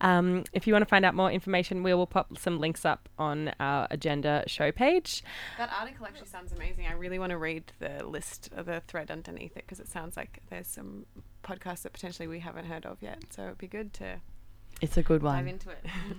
[0.00, 3.08] Um, if you want to find out more information, we will pop some links up
[3.18, 5.22] on our agenda show page.
[5.58, 6.86] That article actually sounds amazing.
[6.86, 10.16] I really want to read the list of the thread underneath it because it sounds
[10.16, 11.06] like there's some
[11.42, 13.22] podcasts that potentially we haven't heard of yet.
[13.30, 14.20] So it'd be good to
[14.80, 15.36] It's a good one.
[15.44, 15.84] dive into it.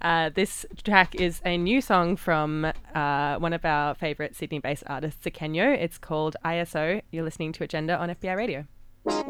[0.00, 2.64] Uh, this track is a new song from
[2.94, 5.76] uh, one of our favourite Sydney based artists, Akenyo.
[5.76, 7.02] It's called ISO.
[7.10, 9.29] You're listening to Agenda on FBI Radio.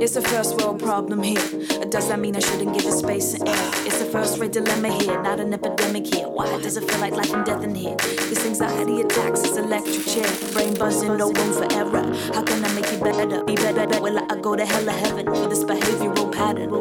[0.00, 1.42] It's a first world problem here.
[1.90, 3.70] Does that mean I shouldn't give it space and air?
[3.84, 6.26] It's a first rate dilemma here, not an epidemic here.
[6.26, 7.96] Why does it feel like life and death in here?
[7.96, 10.26] This anxiety attacks this electric chair.
[10.54, 12.14] Brain buzzing, no room for error.
[12.32, 13.44] How can I make you better?
[13.44, 14.00] Be better.
[14.00, 16.72] Will I go to hell or heaven for this behavioral pattern?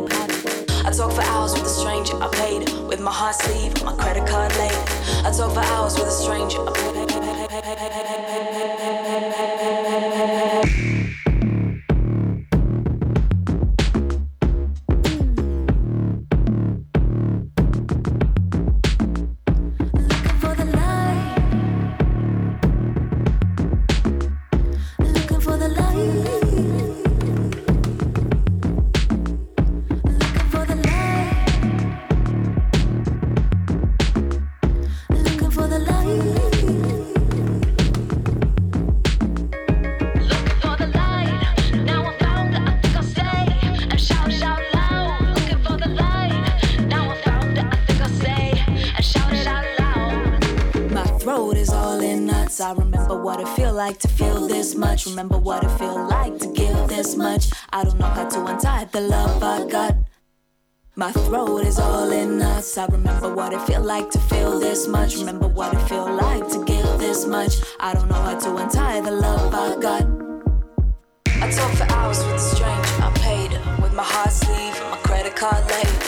[0.85, 2.15] I talk for hours with a stranger.
[2.23, 4.71] I paid with my heart sleeve, my credit card late.
[5.25, 6.57] I talk for hours with a stranger.
[6.57, 7.18] I pay,
[67.19, 67.55] this much.
[67.79, 70.03] I don't know how to untie the love I got.
[71.41, 72.95] I talk for hours with a stranger.
[73.03, 75.99] I paid her with my heart sleeve and my credit card later.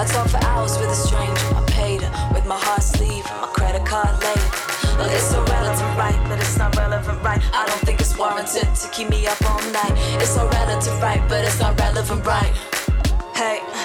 [0.00, 1.46] I talk for hours with a stranger.
[1.54, 4.50] I paid her with my heart sleeve and my credit card later.
[4.98, 6.20] Well, it's relative, right?
[6.28, 7.40] But it's not relevant, right?
[7.52, 9.94] I don't think it's warranted to keep me up all night.
[10.22, 11.22] It's relative, right?
[11.28, 12.52] But it's not relevant, right?
[13.34, 13.75] Hey.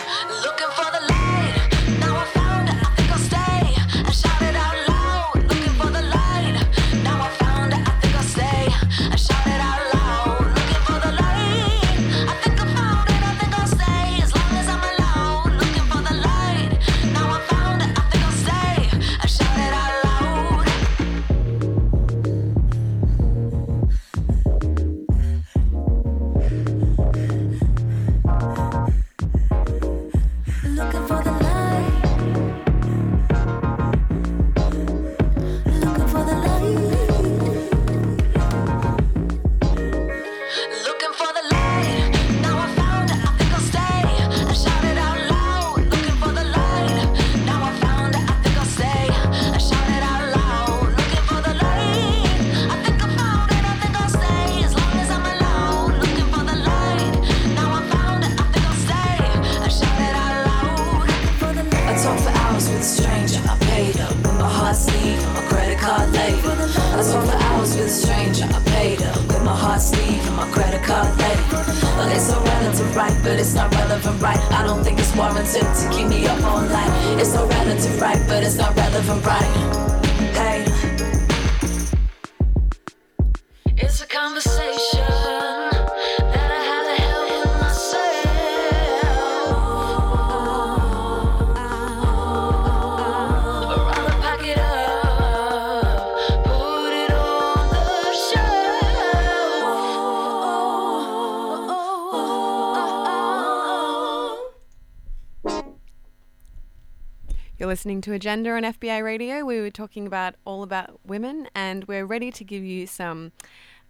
[107.81, 109.43] Listening to Agenda on FBI Radio.
[109.43, 113.31] We were talking about all about women, and we're ready to give you some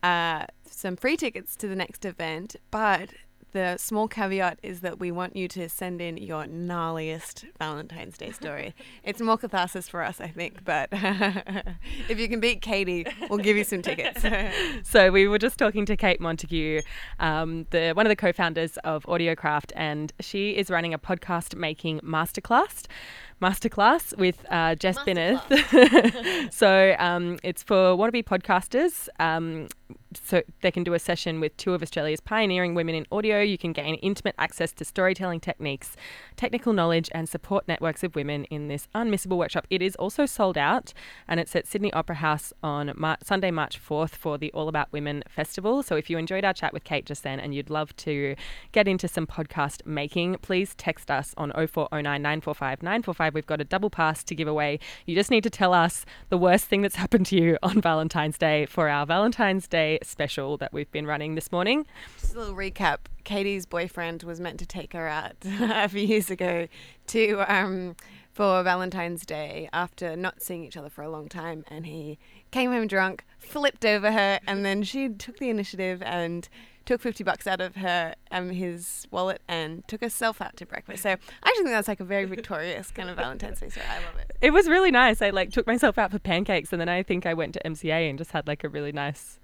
[0.02, 2.56] uh, some free tickets to the next event.
[2.72, 3.10] But
[3.52, 8.32] the small caveat is that we want you to send in your gnarliest Valentine's Day
[8.32, 8.74] story.
[9.04, 10.64] it's more catharsis for us, I think.
[10.64, 14.24] But if you can beat Katie, we'll give you some tickets.
[14.90, 16.82] so we were just talking to Kate Montague,
[17.20, 22.00] um, the one of the co-founders of Audiocraft, and she is running a podcast making
[22.00, 22.86] masterclass.
[23.42, 26.54] Masterclass with uh, Jess Bineth.
[26.54, 29.10] so um, it's for wannabe podcasters.
[29.20, 29.68] Um,
[30.14, 33.42] so they can do a session with two of Australia's pioneering women in audio.
[33.42, 35.96] You can gain intimate access to storytelling techniques,
[36.36, 39.66] technical knowledge, and support networks of women in this unmissable workshop.
[39.70, 40.94] It is also sold out,
[41.28, 44.92] and it's at Sydney Opera House on Mar- Sunday, March 4th for the All About
[44.92, 45.82] Women Festival.
[45.82, 48.36] So if you enjoyed our chat with Kate just then and you'd love to
[48.72, 53.31] get into some podcast making, please text us on 0409 945 945.
[53.34, 54.80] We've got a double pass to give away.
[55.06, 58.38] You just need to tell us the worst thing that's happened to you on Valentine's
[58.38, 61.86] Day for our Valentine's Day special that we've been running this morning.
[62.20, 62.98] Just a little recap.
[63.24, 66.68] Katie's boyfriend was meant to take her out a few years ago
[67.08, 67.96] to um,
[68.32, 72.18] for Valentine's Day after not seeing each other for a long time, and he
[72.52, 76.48] came home drunk, flipped over her, and then she took the initiative and
[76.86, 81.04] took 50 bucks out of her um his wallet and took herself out to breakfast.
[81.04, 83.86] So I actually think that's like a very victorious kind of Valentine's Day story.
[83.90, 84.32] I love it.
[84.42, 85.22] It was really nice.
[85.22, 88.10] I like took myself out for pancakes and then I think I went to MCA
[88.10, 89.40] and just had like a really nice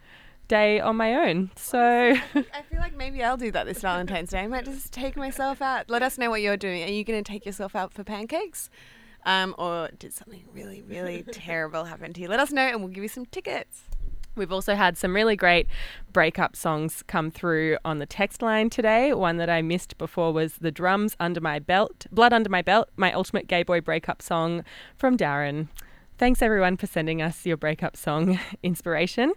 [0.48, 1.52] day on my own.
[1.56, 4.40] So I feel like maybe I'll do that this Valentine's Day.
[4.40, 5.90] I might just take myself out.
[5.90, 6.84] Let us know what you're doing.
[6.84, 8.70] Are you going to take yourself out for pancakes?
[9.26, 12.30] Um, or did something really, really terrible happen to you?
[12.30, 13.82] Let us know and we'll give you some tickets.
[14.38, 15.68] We've also had some really great
[16.14, 19.14] breakup songs come through on the text line today.
[19.14, 22.90] One that I missed before was The Drums Under My Belt, Blood Under My Belt,
[22.96, 24.64] my ultimate gay boy breakup song
[24.96, 25.68] from Darren.
[26.18, 29.34] Thanks everyone for sending us your breakup song inspiration.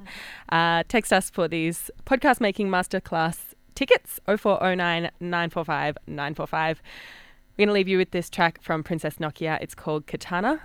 [0.51, 6.83] Uh, text us for these podcast making masterclass tickets 0409 945 945.
[6.83, 9.59] We're going to leave you with this track from Princess Nokia.
[9.61, 10.63] It's called Katana.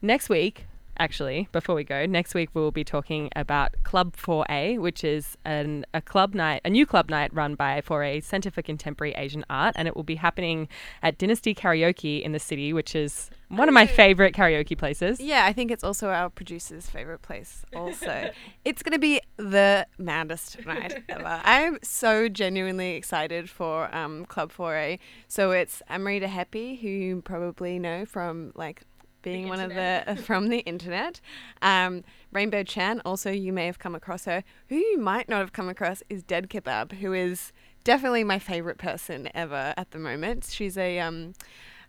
[0.00, 0.66] Next week,
[0.98, 5.84] actually, before we go, next week we'll be talking about Club 4A, which is an,
[5.94, 9.74] a club night, a new club night run by 4A Centre for Contemporary Asian Art,
[9.76, 10.68] and it will be happening
[11.02, 15.20] at Dynasty Karaoke in the city, which is one of my favourite karaoke places.
[15.20, 17.64] Yeah, I think it's also our producer's favorite place.
[17.76, 18.30] Also,
[18.64, 21.40] it's going to be the maddest night ever.
[21.44, 24.98] I'm so genuinely excited for um, Club 4A.
[25.28, 28.82] So it's Amrita Hepi, who you probably know from like
[29.22, 31.20] being one of the from the internet.
[31.60, 34.44] Um, Rainbow Chan, also you may have come across her.
[34.68, 37.52] Who you might not have come across is Dead Kebab, who is
[37.84, 40.48] definitely my favorite person ever at the moment.
[40.50, 41.34] She's a um,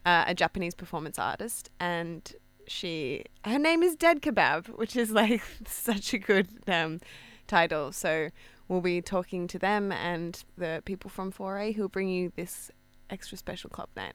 [0.05, 2.33] uh, a Japanese performance artist, and
[2.67, 6.99] she her name is Dead Kebab, which is like such a good um,
[7.47, 7.91] title.
[7.91, 8.29] So
[8.67, 12.71] we'll be talking to them and the people from 4A who will bring you this
[13.09, 14.13] extra special club night.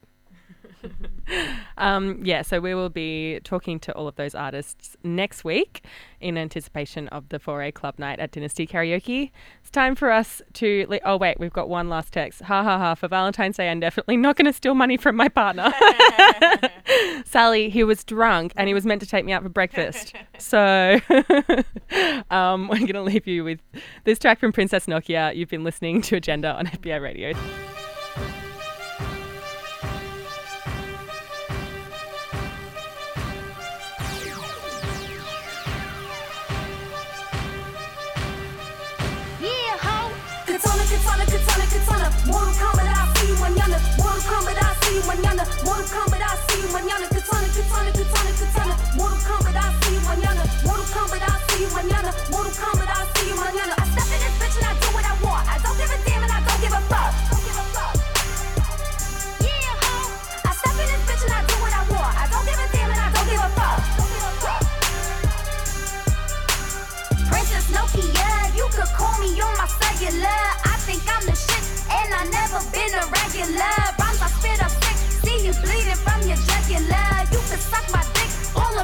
[1.77, 5.85] Um, yeah, so we will be talking to all of those artists next week
[6.21, 9.31] in anticipation of the 4A Club Night at Dynasty Karaoke.
[9.61, 10.87] It's time for us to.
[10.89, 12.43] Le- oh, wait, we've got one last text.
[12.43, 12.95] Ha ha ha.
[12.95, 15.73] For Valentine's Day, I'm definitely not going to steal money from my partner.
[17.25, 20.15] Sally, he was drunk and he was meant to take me out for breakfast.
[20.41, 21.01] So
[22.31, 23.61] um, we're going to leave you with
[24.05, 25.35] this track from Princess Nokia.
[25.35, 27.35] You've been listening to Agenda on FBI Radio.
[46.79, 48.75] mañana, katana, katana, katana, katana.
[48.95, 50.43] Mortal Kombat, I see you mañana.
[50.63, 52.11] Mortal Kombat, I see you mañana.
[52.31, 53.75] Mortal Kombat, I see you mañana.
[53.79, 55.43] I step in this bitch and I do what I want.
[55.49, 57.13] I don't give a damn and I don't give a fuck.
[59.43, 60.47] Yeah.
[60.47, 62.15] I step in this bitch and I do what I want.
[62.15, 63.79] I don't give a damn and I don't give a fuck.
[67.27, 70.43] Princess Nokia, you could call me on my cellular.
[70.63, 73.28] I think I'm the shit and I never been around.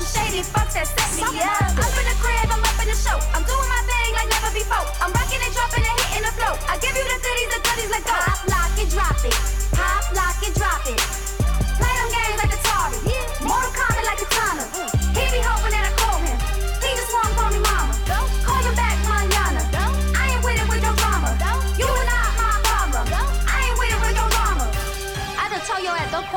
[0.03, 1.70] Many fucks that set me up.
[1.70, 3.14] Up in the crib, I'm up in the show.
[3.30, 4.82] I'm doing my thing like never before.
[4.99, 6.55] I'm rocking and dropping and hitting the flow.
[6.66, 8.18] I give you the goodies, the goodies, let go.
[8.18, 9.38] Pop, lock, and drop it.
[9.70, 11.03] Pop, lock, and drop it.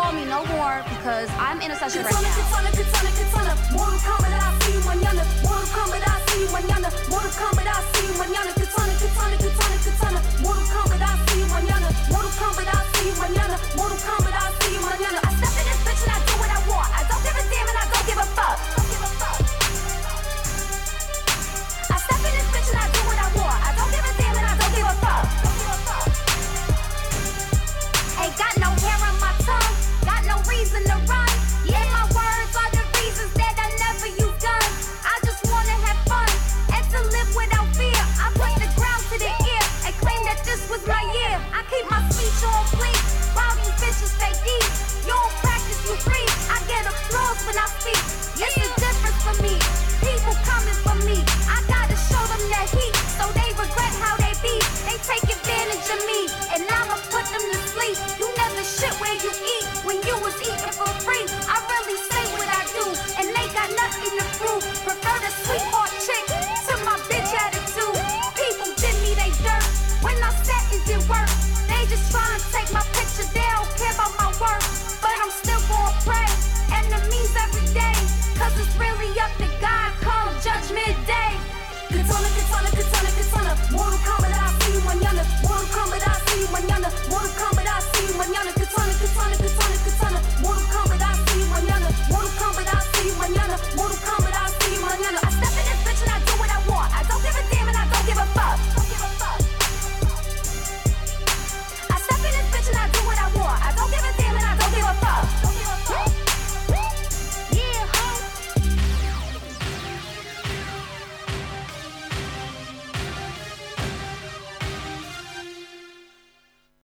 [0.08, 2.68] Call me no more because I'm in a session right now.